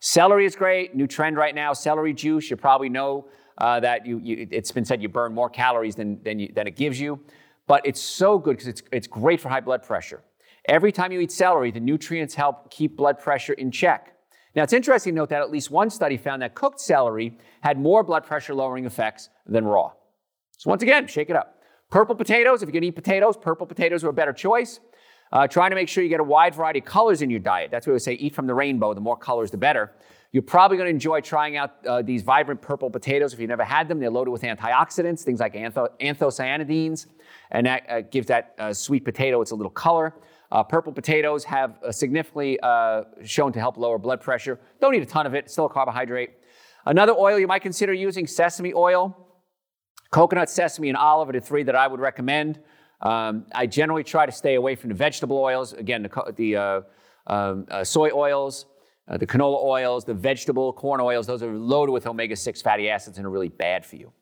Celery 0.00 0.44
is 0.44 0.54
great, 0.54 0.94
new 0.94 1.06
trend 1.06 1.38
right 1.38 1.54
now. 1.54 1.72
Celery 1.72 2.12
juice, 2.12 2.50
you 2.50 2.56
probably 2.56 2.90
know 2.90 3.26
uh, 3.56 3.80
that 3.80 4.04
you, 4.04 4.20
you, 4.22 4.46
it's 4.50 4.70
been 4.70 4.84
said 4.84 5.02
you 5.02 5.08
burn 5.08 5.34
more 5.34 5.48
calories 5.48 5.94
than, 5.94 6.22
than, 6.22 6.38
you, 6.38 6.52
than 6.54 6.66
it 6.66 6.76
gives 6.76 7.00
you. 7.00 7.18
But 7.66 7.86
it's 7.86 8.00
so 8.00 8.38
good 8.38 8.58
because 8.58 8.68
it's, 8.68 8.82
it's 8.92 9.06
great 9.06 9.40
for 9.40 9.48
high 9.48 9.60
blood 9.60 9.82
pressure. 9.82 10.22
Every 10.66 10.92
time 10.92 11.12
you 11.12 11.20
eat 11.20 11.32
celery, 11.32 11.70
the 11.70 11.80
nutrients 11.80 12.34
help 12.34 12.70
keep 12.70 12.94
blood 12.94 13.18
pressure 13.18 13.54
in 13.54 13.70
check. 13.70 14.14
Now, 14.54 14.62
it's 14.62 14.72
interesting 14.72 15.14
to 15.14 15.16
note 15.16 15.28
that 15.28 15.42
at 15.42 15.50
least 15.50 15.70
one 15.70 15.90
study 15.90 16.16
found 16.16 16.42
that 16.42 16.54
cooked 16.54 16.80
celery 16.80 17.36
had 17.60 17.78
more 17.78 18.02
blood 18.02 18.24
pressure 18.24 18.54
lowering 18.54 18.86
effects 18.86 19.28
than 19.46 19.64
raw. 19.64 19.92
So, 20.56 20.70
once 20.70 20.82
again, 20.82 21.06
shake 21.06 21.30
it 21.30 21.36
up. 21.36 21.60
Purple 21.90 22.14
potatoes, 22.14 22.62
if 22.62 22.66
you're 22.66 22.72
gonna 22.72 22.86
eat 22.86 22.96
potatoes, 22.96 23.36
purple 23.36 23.66
potatoes 23.66 24.04
are 24.04 24.08
a 24.08 24.12
better 24.12 24.32
choice. 24.32 24.80
Uh, 25.30 25.46
trying 25.46 25.70
to 25.70 25.76
make 25.76 25.88
sure 25.88 26.02
you 26.02 26.08
get 26.08 26.20
a 26.20 26.24
wide 26.24 26.54
variety 26.54 26.78
of 26.78 26.86
colors 26.86 27.20
in 27.20 27.28
your 27.28 27.40
diet. 27.40 27.70
That's 27.70 27.86
why 27.86 27.92
we 27.92 27.98
say 27.98 28.14
eat 28.14 28.34
from 28.34 28.46
the 28.46 28.54
rainbow. 28.54 28.94
The 28.94 29.00
more 29.00 29.16
colors, 29.16 29.50
the 29.50 29.58
better. 29.58 29.92
You're 30.32 30.42
probably 30.42 30.76
going 30.76 30.88
to 30.88 30.90
enjoy 30.90 31.22
trying 31.22 31.56
out 31.56 31.86
uh, 31.86 32.02
these 32.02 32.22
vibrant 32.22 32.60
purple 32.60 32.90
potatoes 32.90 33.32
if 33.32 33.40
you've 33.40 33.48
never 33.48 33.64
had 33.64 33.88
them. 33.88 33.98
They're 33.98 34.10
loaded 34.10 34.30
with 34.30 34.42
antioxidants, 34.42 35.22
things 35.22 35.40
like 35.40 35.54
antho- 35.54 35.88
anthocyanidins, 36.00 37.06
and 37.50 37.66
that 37.66 37.86
uh, 37.88 38.00
gives 38.02 38.26
that 38.26 38.54
uh, 38.58 38.74
sweet 38.74 39.04
potato 39.04 39.40
its 39.40 39.52
a 39.52 39.54
little 39.54 39.70
color. 39.70 40.14
Uh, 40.52 40.62
purple 40.62 40.92
potatoes 40.92 41.44
have 41.44 41.78
significantly 41.90 42.58
uh, 42.62 43.04
shown 43.24 43.52
to 43.52 43.58
help 43.58 43.78
lower 43.78 43.98
blood 43.98 44.20
pressure. 44.20 44.60
Don't 44.80 44.94
eat 44.94 45.02
a 45.02 45.06
ton 45.06 45.26
of 45.26 45.34
it, 45.34 45.50
still 45.50 45.66
a 45.66 45.68
carbohydrate. 45.68 46.30
Another 46.84 47.14
oil 47.14 47.38
you 47.38 47.46
might 47.46 47.62
consider 47.62 47.92
using 47.92 48.26
sesame 48.26 48.72
oil. 48.74 49.16
Coconut, 50.10 50.48
sesame, 50.48 50.88
and 50.88 50.96
olive 50.96 51.28
are 51.28 51.32
the 51.32 51.40
three 51.40 51.62
that 51.62 51.76
I 51.76 51.86
would 51.86 52.00
recommend. 52.00 52.60
Um, 53.00 53.46
I 53.54 53.66
generally 53.66 54.04
try 54.04 54.26
to 54.26 54.32
stay 54.32 54.54
away 54.54 54.74
from 54.74 54.88
the 54.88 54.94
vegetable 54.94 55.38
oils. 55.38 55.72
Again, 55.74 56.02
the, 56.02 56.32
the 56.36 56.56
uh, 56.56 56.80
um, 57.26 57.66
uh, 57.70 57.84
soy 57.84 58.10
oils, 58.10 58.66
uh, 59.08 59.16
the 59.16 59.26
canola 59.26 59.62
oils, 59.62 60.04
the 60.04 60.14
vegetable 60.14 60.72
corn 60.72 61.00
oils, 61.00 61.26
those 61.26 61.42
are 61.42 61.52
loaded 61.52 61.92
with 61.92 62.06
omega 62.06 62.36
6 62.36 62.62
fatty 62.62 62.90
acids 62.90 63.16
and 63.16 63.26
are 63.26 63.30
really 63.30 63.48
bad 63.48 63.84
for 63.84 63.96
you. 63.96 64.12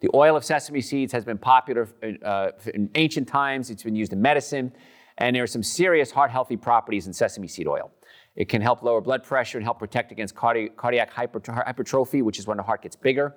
The 0.00 0.10
oil 0.14 0.36
of 0.36 0.44
sesame 0.44 0.82
seeds 0.82 1.12
has 1.12 1.24
been 1.24 1.38
popular 1.38 1.88
uh, 2.22 2.50
in 2.74 2.90
ancient 2.94 3.26
times, 3.26 3.70
it's 3.70 3.82
been 3.82 3.96
used 3.96 4.12
in 4.12 4.20
medicine, 4.20 4.72
and 5.18 5.34
there 5.34 5.42
are 5.42 5.48
some 5.48 5.62
serious 5.62 6.10
heart 6.10 6.30
healthy 6.30 6.56
properties 6.56 7.06
in 7.06 7.12
sesame 7.12 7.48
seed 7.48 7.66
oil. 7.66 7.90
It 8.36 8.48
can 8.48 8.60
help 8.60 8.82
lower 8.82 9.00
blood 9.00 9.22
pressure 9.22 9.56
and 9.56 9.64
help 9.64 9.78
protect 9.78 10.12
against 10.12 10.34
cardi- 10.34 10.68
cardiac 10.70 11.10
hypertrophy, 11.10 12.20
which 12.20 12.38
is 12.38 12.46
when 12.46 12.56
the 12.56 12.62
heart 12.62 12.82
gets 12.82 12.96
bigger, 12.96 13.34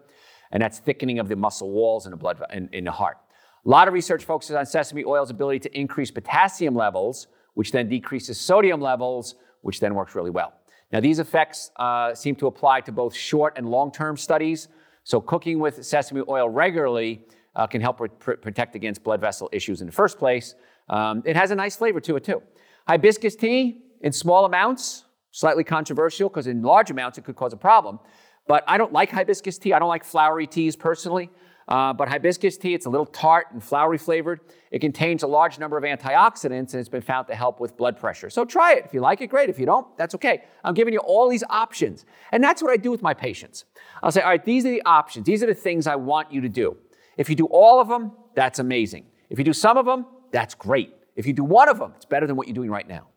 and 0.51 0.61
that's 0.61 0.79
thickening 0.79 1.19
of 1.19 1.29
the 1.29 1.35
muscle 1.35 1.71
walls 1.71 2.05
in 2.05 2.11
the, 2.11 2.17
blood, 2.17 2.41
in, 2.51 2.67
in 2.73 2.83
the 2.83 2.91
heart. 2.91 3.17
A 3.65 3.69
lot 3.69 3.87
of 3.87 3.93
research 3.93 4.25
focuses 4.25 4.55
on 4.55 4.65
sesame 4.65 5.05
oil's 5.05 5.29
ability 5.29 5.59
to 5.59 5.77
increase 5.77 6.09
potassium 6.11 6.75
levels, 6.75 7.27
which 7.53 7.71
then 7.71 7.87
decreases 7.87 8.39
sodium 8.39 8.81
levels, 8.81 9.35
which 9.61 9.79
then 9.79 9.93
works 9.93 10.15
really 10.15 10.31
well. 10.31 10.53
Now, 10.91 10.99
these 11.01 11.19
effects 11.19 11.71
uh, 11.75 12.15
seem 12.15 12.35
to 12.37 12.47
apply 12.47 12.81
to 12.81 12.91
both 12.91 13.13
short 13.13 13.53
and 13.57 13.69
long 13.69 13.91
term 13.91 14.15
studies. 14.17 14.69
So, 15.03 15.19
cooking 15.19 15.59
with 15.59 15.85
sesame 15.85 16.21
oil 16.27 16.49
regularly 16.49 17.25
uh, 17.55 17.67
can 17.67 17.81
help 17.81 17.97
pr- 18.19 18.33
protect 18.33 18.75
against 18.75 19.03
blood 19.03 19.19
vessel 19.19 19.49
issues 19.51 19.81
in 19.81 19.87
the 19.87 19.93
first 19.93 20.17
place. 20.17 20.55
Um, 20.89 21.23
it 21.25 21.35
has 21.35 21.51
a 21.51 21.55
nice 21.55 21.75
flavor 21.75 21.99
to 22.01 22.15
it, 22.15 22.23
too. 22.23 22.41
Hibiscus 22.87 23.35
tea 23.35 23.81
in 24.01 24.13
small 24.13 24.45
amounts, 24.45 25.03
slightly 25.31 25.63
controversial 25.63 26.29
because 26.29 26.47
in 26.47 26.61
large 26.61 26.89
amounts 26.89 27.17
it 27.17 27.25
could 27.25 27.35
cause 27.35 27.51
a 27.51 27.57
problem. 27.57 27.99
But 28.47 28.63
I 28.65 28.77
don't 28.77 28.93
like 28.93 29.11
hibiscus 29.11 29.57
tea. 29.57 29.73
I 29.73 29.79
don't 29.79 29.89
like 29.89 30.05
flowery 30.05 30.47
teas 30.47 30.75
personally. 30.75 31.29
Uh, 31.67 31.91
but 31.91 32.07
hibiscus 32.07 32.57
tea, 32.57 32.73
it's 32.73 32.85
a 32.85 32.89
little 32.89 33.05
tart 33.05 33.47
and 33.51 33.61
flowery 33.61 33.97
flavored. 33.97 34.39
It 34.71 34.79
contains 34.79 35.23
a 35.23 35.27
large 35.27 35.59
number 35.59 35.77
of 35.77 35.83
antioxidants 35.83 36.71
and 36.71 36.75
it's 36.75 36.87
been 36.87 37.01
found 37.01 37.27
to 37.27 37.35
help 37.35 37.59
with 37.59 37.75
blood 37.75 37.99
pressure. 37.99 38.29
So 38.29 38.45
try 38.45 38.73
it. 38.73 38.85
If 38.85 38.93
you 38.93 39.01
like 39.01 39.19
it, 39.19 39.27
great. 39.27 39.49
If 39.49 39.59
you 39.59 39.65
don't, 39.65 39.85
that's 39.97 40.15
okay. 40.15 40.43
I'm 40.63 40.73
giving 40.73 40.93
you 40.93 40.99
all 40.99 41.27
these 41.27 41.43
options. 41.49 42.05
And 42.31 42.41
that's 42.41 42.61
what 42.61 42.71
I 42.71 42.77
do 42.77 42.89
with 42.89 43.01
my 43.01 43.13
patients. 43.13 43.65
I'll 44.01 44.11
say, 44.11 44.21
all 44.21 44.29
right, 44.29 44.43
these 44.43 44.65
are 44.65 44.69
the 44.69 44.83
options. 44.85 45.25
These 45.25 45.43
are 45.43 45.47
the 45.47 45.53
things 45.53 45.87
I 45.87 45.95
want 45.97 46.31
you 46.31 46.39
to 46.41 46.49
do. 46.49 46.77
If 47.17 47.29
you 47.29 47.35
do 47.35 47.47
all 47.47 47.81
of 47.81 47.89
them, 47.89 48.13
that's 48.33 48.59
amazing. 48.59 49.05
If 49.29 49.37
you 49.37 49.43
do 49.43 49.53
some 49.53 49.75
of 49.77 49.85
them, 49.85 50.05
that's 50.31 50.55
great. 50.55 50.93
If 51.15 51.25
you 51.25 51.33
do 51.33 51.43
one 51.43 51.67
of 51.67 51.79
them, 51.79 51.93
it's 51.95 52.05
better 52.05 52.27
than 52.27 52.37
what 52.37 52.47
you're 52.47 52.55
doing 52.55 52.69
right 52.69 52.87
now. 52.87 53.07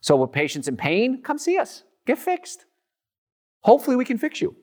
So, 0.00 0.16
with 0.16 0.32
patients 0.32 0.68
in 0.68 0.76
pain, 0.76 1.22
come 1.22 1.38
see 1.38 1.56
us. 1.56 1.84
Get 2.06 2.18
fixed. 2.18 2.66
Hopefully, 3.60 3.96
we 3.96 4.04
can 4.04 4.18
fix 4.18 4.42
you. 4.42 4.54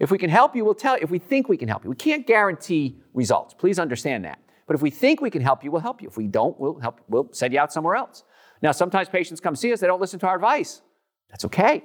If 0.00 0.10
we 0.10 0.16
can 0.16 0.30
help 0.30 0.56
you, 0.56 0.64
we'll 0.64 0.74
tell 0.74 0.96
you. 0.96 1.04
If 1.04 1.10
we 1.10 1.18
think 1.18 1.48
we 1.48 1.58
can 1.58 1.68
help 1.68 1.84
you, 1.84 1.90
we 1.90 1.96
can't 1.96 2.26
guarantee 2.26 2.96
results. 3.12 3.54
Please 3.54 3.78
understand 3.78 4.24
that. 4.24 4.40
But 4.66 4.74
if 4.74 4.82
we 4.82 4.90
think 4.90 5.20
we 5.20 5.30
can 5.30 5.42
help 5.42 5.62
you, 5.62 5.70
we'll 5.70 5.82
help 5.82 6.00
you. 6.00 6.08
If 6.08 6.16
we 6.16 6.26
don't, 6.26 6.58
we'll 6.58 6.80
help. 6.80 7.00
We'll 7.08 7.28
send 7.32 7.52
you 7.52 7.60
out 7.60 7.70
somewhere 7.72 7.96
else. 7.96 8.24
Now, 8.62 8.72
sometimes 8.72 9.10
patients 9.10 9.40
come 9.40 9.54
see 9.54 9.72
us; 9.72 9.80
they 9.80 9.86
don't 9.86 10.00
listen 10.00 10.18
to 10.20 10.26
our 10.26 10.36
advice. 10.36 10.80
That's 11.28 11.44
okay. 11.44 11.84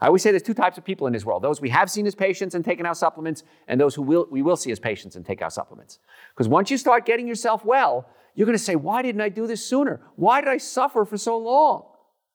I 0.00 0.06
always 0.06 0.22
say 0.22 0.30
there's 0.30 0.44
two 0.44 0.54
types 0.54 0.78
of 0.78 0.84
people 0.84 1.08
in 1.08 1.12
this 1.12 1.24
world: 1.24 1.42
those 1.42 1.60
we 1.60 1.70
have 1.70 1.90
seen 1.90 2.06
as 2.06 2.14
patients 2.14 2.54
and 2.54 2.64
taken 2.64 2.86
out 2.86 2.96
supplements, 2.96 3.42
and 3.66 3.80
those 3.80 3.96
who 3.96 4.02
will, 4.02 4.28
we 4.30 4.42
will 4.42 4.56
see 4.56 4.70
as 4.70 4.78
patients 4.78 5.16
and 5.16 5.26
take 5.26 5.42
out 5.42 5.52
supplements. 5.52 5.98
Because 6.34 6.48
once 6.48 6.70
you 6.70 6.78
start 6.78 7.06
getting 7.06 7.26
yourself 7.26 7.64
well, 7.64 8.08
you're 8.36 8.46
going 8.46 8.56
to 8.56 8.62
say, 8.62 8.76
"Why 8.76 9.02
didn't 9.02 9.20
I 9.20 9.30
do 9.30 9.48
this 9.48 9.66
sooner? 9.66 10.00
Why 10.14 10.40
did 10.40 10.48
I 10.48 10.58
suffer 10.58 11.04
for 11.04 11.16
so 11.16 11.36
long?" 11.36 11.86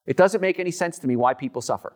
It 0.06 0.18
doesn't 0.18 0.42
make 0.42 0.60
any 0.60 0.72
sense 0.72 1.00
to 1.00 1.08
me 1.08 1.16
why 1.16 1.34
people 1.34 1.62
suffer. 1.62 1.96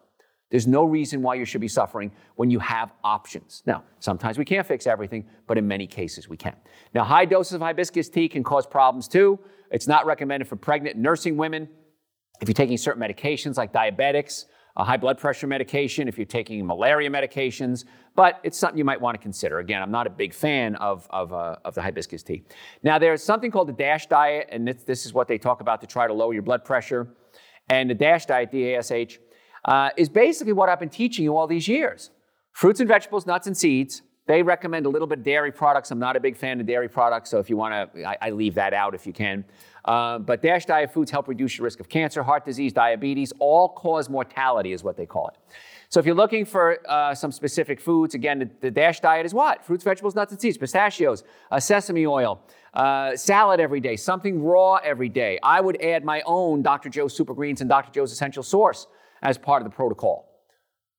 There's 0.50 0.68
no 0.68 0.86
reason 0.86 1.22
why 1.22 1.36
you 1.36 1.46
should 1.46 1.62
be 1.62 1.68
suffering 1.68 2.12
when 2.36 2.50
you 2.50 2.60
have 2.60 2.94
options. 3.04 3.64
Now, 3.66 3.84
sometimes 4.00 4.38
we 4.38 4.46
can't 4.46 4.66
fix 4.66 4.88
everything, 4.88 5.26
but 5.46 5.58
in 5.58 5.68
many 5.68 5.88
cases 5.88 6.30
we 6.30 6.38
can. 6.38 6.56
Now, 6.94 7.04
high 7.04 7.26
doses 7.26 7.54
of 7.54 7.62
hibiscus 7.62 8.10
tea 8.10 8.30
can 8.30 8.44
cause 8.44 8.66
problems 8.66 9.08
too. 9.08 9.40
It's 9.72 9.88
not 9.88 10.06
recommended 10.06 10.48
for 10.48 10.56
pregnant 10.56 10.96
nursing 10.96 11.36
women. 11.36 11.68
If 12.40 12.48
you're 12.48 12.54
taking 12.54 12.78
certain 12.78 13.02
medications 13.02 13.58
like 13.58 13.74
diabetics, 13.74 14.46
a 14.78 14.84
high 14.84 14.96
blood 14.96 15.18
pressure 15.18 15.48
medication, 15.48 16.08
if 16.08 16.18
you're 16.18 16.26
taking 16.26 16.66
malaria 16.66 17.10
medications, 17.10 17.84
but 18.16 18.40
it's 18.44 18.58
something 18.58 18.78
you 18.78 18.86
might 18.86 19.02
want 19.02 19.16
to 19.16 19.22
consider. 19.22 19.60
Again, 19.60 19.82
I'm 19.82 19.92
not 19.92 20.06
a 20.08 20.10
big 20.10 20.34
fan 20.34 20.76
of, 20.76 21.08
of, 21.10 21.34
uh, 21.34 21.58
of 21.66 21.74
the 21.74 21.82
hibiscus 21.82 22.24
tea. 22.24 22.44
Now, 22.84 23.00
there's 23.00 23.24
something 23.24 23.50
called 23.50 23.68
the 23.68 23.74
DASH 23.74 24.06
diet, 24.06 24.48
and 24.52 24.68
this, 24.68 24.84
this 24.84 25.06
is 25.06 25.14
what 25.14 25.28
they 25.28 25.40
talk 25.40 25.62
about 25.62 25.82
to 25.82 25.88
try 25.88 26.08
to 26.08 26.14
lower 26.14 26.34
your 26.34 26.44
blood 26.44 26.64
pressure. 26.64 27.08
And 27.70 27.90
the 27.90 27.96
DASH 27.96 28.28
diet, 28.28 28.52
D-A-S-H, 28.52 29.20
uh, 29.67 29.89
is 29.97 30.10
basically 30.10 30.53
what 30.53 30.69
I've 30.69 30.80
been 30.80 30.89
teaching 30.89 31.25
you 31.25 31.36
all 31.36 31.45
these 31.45 31.67
years. 31.67 32.10
Fruits 32.53 32.80
and 32.80 32.88
vegetables, 32.88 33.25
nuts 33.25 33.45
and 33.45 33.56
seeds. 33.56 34.01
They 34.25 34.43
recommend 34.43 34.86
a 34.86 34.89
little 34.89 35.08
bit 35.08 35.23
dairy 35.23 35.51
products. 35.51 35.91
I'm 35.91 35.99
not 35.99 36.17
a 36.17 36.19
big 36.19 36.36
fan 36.36 36.60
of 36.60 36.65
dairy 36.65 36.89
products, 36.89 37.30
so 37.30 37.39
if 37.39 37.49
you 37.49 37.56
want 37.56 37.93
to, 37.93 38.03
I, 38.03 38.17
I, 38.23 38.30
leave 38.32 38.56
that 38.56 38.73
out 38.73 38.93
if 38.93 39.08
you 39.08 39.13
can. 39.13 39.45
Uh, 39.86 40.19
but 40.19 40.41
DASH 40.41 40.65
diet 40.65 40.91
foods 40.91 41.10
help 41.10 41.30
reduce 41.30 41.58
your 41.58 41.63
risk 41.63 41.80
of 41.80 41.88
cancer, 41.88 42.21
heart 42.23 42.43
disease, 42.43 42.73
diabetes, 42.73 43.32
all 43.39 43.69
cause 43.69 44.10
mortality, 44.10 44.73
is 44.73 44.84
what 44.84 44.97
they 44.97 45.06
call 45.06 45.30
it. 45.30 45.36
So 45.88 46.01
if 46.01 46.06
you're 46.06 46.15
looking 46.15 46.43
for 46.43 46.80
uh, 46.89 47.15
some 47.15 47.32
specific 47.32 47.80
foods, 47.80 48.15
again, 48.15 48.39
the, 48.39 48.49
the, 48.60 48.71
DASH 48.71 48.99
diet 48.99 49.25
is 49.25 49.34
what? 49.34 49.63
Fruits, 49.63 49.86
vegetables, 49.86 50.13
nuts, 50.13 50.34
and 50.34 50.41
seeds, 50.41 50.58
pistachios, 50.58 51.23
uh, 51.49 51.62
sesame 51.62 52.06
oil, 52.06 52.41
uh, 52.73 53.15
salad 53.15 53.62
every 53.62 53.80
day, 53.80 53.95
something 53.95 54.43
raw 54.43 54.75
every 54.84 55.08
day. 55.08 55.39
I 55.41 55.62
would 55.62 55.82
add 55.82 56.03
my 56.03 56.21
own 56.25 56.62
Dr. 56.62 56.89
Joe's 56.89 57.15
Super 57.15 57.34
Greens 57.34 57.62
and 57.62 57.69
Dr. 57.69 57.93
Joe's 57.93 58.12
Essential 58.12 58.43
Source 58.43 58.88
as 59.21 59.38
part 59.38 59.62
of 59.62 59.69
the 59.69 59.75
protocol. 59.75 60.27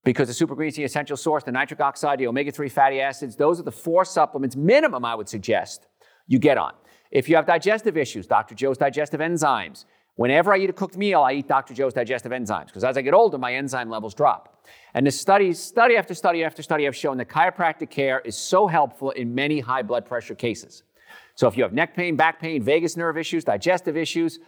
Because 0.04 0.28
the 0.28 0.34
super 0.34 0.54
green 0.54 0.72
tea 0.72 0.84
essential 0.84 1.16
source, 1.16 1.44
the 1.44 1.52
nitric 1.52 1.80
oxide, 1.80 2.18
the 2.18 2.26
omega 2.26 2.50
3 2.50 2.68
fatty 2.68 3.00
acids, 3.00 3.36
those 3.36 3.60
are 3.60 3.64
the 3.64 3.72
four 3.72 4.04
supplements, 4.04 4.56
minimum, 4.56 5.04
I 5.04 5.14
would 5.14 5.28
suggest, 5.28 5.86
you 6.26 6.38
get 6.38 6.56
on. 6.56 6.72
If 7.10 7.28
you 7.28 7.36
have 7.36 7.46
digestive 7.46 7.96
issues, 7.96 8.26
Dr. 8.26 8.54
Joe's 8.54 8.78
digestive 8.78 9.20
enzymes. 9.20 9.84
Whenever 10.16 10.52
I 10.52 10.58
eat 10.58 10.68
a 10.68 10.72
cooked 10.72 10.96
meal, 10.96 11.22
I 11.22 11.34
eat 11.34 11.46
Dr. 11.46 11.74
Joe's 11.74 11.94
digestive 11.94 12.32
enzymes 12.32 12.66
because 12.66 12.82
as 12.82 12.96
I 12.96 13.02
get 13.02 13.14
older, 13.14 13.38
my 13.38 13.54
enzyme 13.54 13.88
levels 13.88 14.14
drop. 14.14 14.64
And 14.94 15.06
the 15.06 15.12
studies, 15.12 15.60
study 15.60 15.96
after 15.96 16.12
study 16.12 16.42
after 16.42 16.60
study 16.60 16.84
have 16.84 16.96
shown 16.96 17.18
that 17.18 17.28
chiropractic 17.28 17.88
care 17.88 18.20
is 18.24 18.36
so 18.36 18.66
helpful 18.66 19.10
in 19.12 19.32
many 19.32 19.60
high 19.60 19.82
blood 19.82 20.04
pressure 20.04 20.34
cases. 20.34 20.82
So 21.36 21.46
if 21.46 21.56
you 21.56 21.62
have 21.62 21.72
neck 21.72 21.94
pain, 21.94 22.16
back 22.16 22.40
pain, 22.40 22.64
vagus 22.64 22.96
nerve 22.96 23.16
issues, 23.16 23.44
digestive 23.44 23.96
issues, 23.96 24.40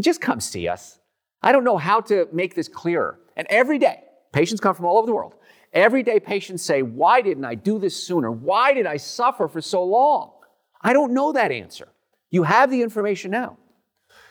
just 0.00 0.22
come 0.22 0.40
see 0.40 0.66
us. 0.66 0.98
I 1.42 1.52
don't 1.52 1.64
know 1.64 1.76
how 1.76 2.00
to 2.02 2.28
make 2.32 2.54
this 2.54 2.68
clearer. 2.68 3.20
And 3.36 3.46
every 3.48 3.78
day, 3.78 4.02
patients 4.32 4.60
come 4.60 4.74
from 4.74 4.86
all 4.86 4.98
over 4.98 5.06
the 5.06 5.14
world. 5.14 5.34
Everyday 5.72 6.18
patients 6.18 6.62
say, 6.62 6.82
Why 6.82 7.20
didn't 7.20 7.44
I 7.44 7.54
do 7.54 7.78
this 7.78 7.96
sooner? 8.02 8.30
Why 8.30 8.72
did 8.72 8.86
I 8.86 8.96
suffer 8.96 9.48
for 9.48 9.60
so 9.60 9.84
long? 9.84 10.32
I 10.80 10.92
don't 10.92 11.12
know 11.12 11.32
that 11.32 11.52
answer. 11.52 11.88
You 12.30 12.42
have 12.44 12.70
the 12.70 12.82
information 12.82 13.30
now. 13.30 13.58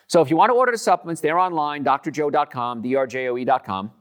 So 0.08 0.22
if 0.22 0.30
you 0.30 0.38
want 0.38 0.52
to 0.52 0.54
order 0.54 0.72
the 0.72 0.78
supplements, 0.78 1.22
they're 1.22 1.40
online, 1.40 1.84
drjoe.com, 1.84 2.82
drjoe.com. 2.82 3.92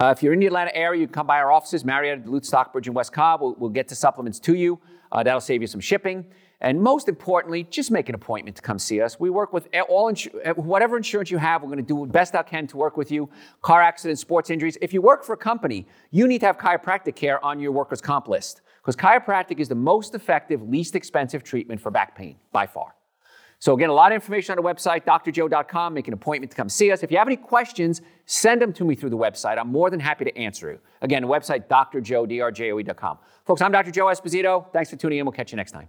Uh, 0.00 0.14
if 0.16 0.22
you're 0.22 0.32
in 0.32 0.40
the 0.40 0.46
Atlanta 0.46 0.74
area, 0.74 1.00
you 1.00 1.06
can 1.06 1.14
come 1.14 1.26
by 1.26 1.38
our 1.38 1.50
offices, 1.50 1.84
Marietta, 1.84 2.22
Duluth, 2.22 2.44
Stockbridge, 2.44 2.86
and 2.86 2.94
West 2.94 3.12
Cobb. 3.12 3.40
We'll, 3.40 3.54
we'll 3.58 3.70
get 3.70 3.88
the 3.88 3.94
supplements 3.94 4.38
to 4.40 4.54
you. 4.54 4.80
Uh, 5.10 5.22
that'll 5.22 5.40
save 5.40 5.60
you 5.60 5.66
some 5.66 5.80
shipping. 5.80 6.26
And 6.60 6.82
most 6.82 7.08
importantly, 7.08 7.64
just 7.64 7.90
make 7.90 8.08
an 8.08 8.16
appointment 8.16 8.56
to 8.56 8.62
come 8.62 8.78
see 8.80 9.00
us. 9.00 9.20
We 9.20 9.30
work 9.30 9.52
with 9.52 9.68
all 9.88 10.10
insu- 10.12 10.34
uh, 10.44 10.54
whatever 10.54 10.96
insurance 10.96 11.30
you 11.30 11.38
have. 11.38 11.62
We're 11.62 11.68
going 11.68 11.84
to 11.84 11.94
do 11.94 12.04
the 12.04 12.12
best 12.12 12.34
I 12.34 12.42
can 12.42 12.66
to 12.68 12.76
work 12.76 12.96
with 12.96 13.12
you. 13.12 13.30
Car 13.62 13.80
accidents, 13.80 14.20
sports 14.20 14.50
injuries. 14.50 14.76
If 14.82 14.92
you 14.92 15.00
work 15.00 15.22
for 15.22 15.34
a 15.34 15.36
company, 15.36 15.86
you 16.10 16.26
need 16.26 16.40
to 16.40 16.46
have 16.46 16.58
chiropractic 16.58 17.14
care 17.14 17.44
on 17.44 17.60
your 17.60 17.70
workers' 17.70 18.00
comp 18.00 18.26
list 18.26 18.62
because 18.82 18.96
chiropractic 18.96 19.60
is 19.60 19.68
the 19.68 19.76
most 19.76 20.14
effective, 20.14 20.68
least 20.68 20.96
expensive 20.96 21.44
treatment 21.44 21.80
for 21.80 21.90
back 21.90 22.16
pain 22.16 22.36
by 22.50 22.66
far. 22.66 22.94
So 23.60 23.74
again, 23.74 23.90
a 23.90 23.92
lot 23.92 24.12
of 24.12 24.14
information 24.14 24.56
on 24.56 24.62
the 24.62 24.68
website, 24.68 25.04
drjoe.com. 25.04 25.94
Make 25.94 26.06
an 26.06 26.14
appointment 26.14 26.50
to 26.52 26.56
come 26.56 26.68
see 26.68 26.92
us. 26.92 27.02
If 27.02 27.10
you 27.10 27.18
have 27.18 27.26
any 27.26 27.36
questions, 27.36 28.02
send 28.26 28.62
them 28.62 28.72
to 28.74 28.84
me 28.84 28.94
through 28.94 29.10
the 29.10 29.16
website. 29.16 29.58
I'm 29.58 29.70
more 29.70 29.90
than 29.90 29.98
happy 29.98 30.24
to 30.24 30.38
answer 30.38 30.70
you. 30.72 30.78
Again, 31.02 31.24
website, 31.24 31.66
drjoe, 31.68 32.28
drjoe.com. 32.28 33.18
Folks, 33.44 33.60
I'm 33.60 33.72
Dr. 33.72 33.90
Joe 33.90 34.06
Esposito. 34.06 34.72
Thanks 34.72 34.90
for 34.90 34.96
tuning 34.96 35.18
in. 35.18 35.24
We'll 35.24 35.32
catch 35.32 35.50
you 35.52 35.56
next 35.56 35.72
time. 35.72 35.88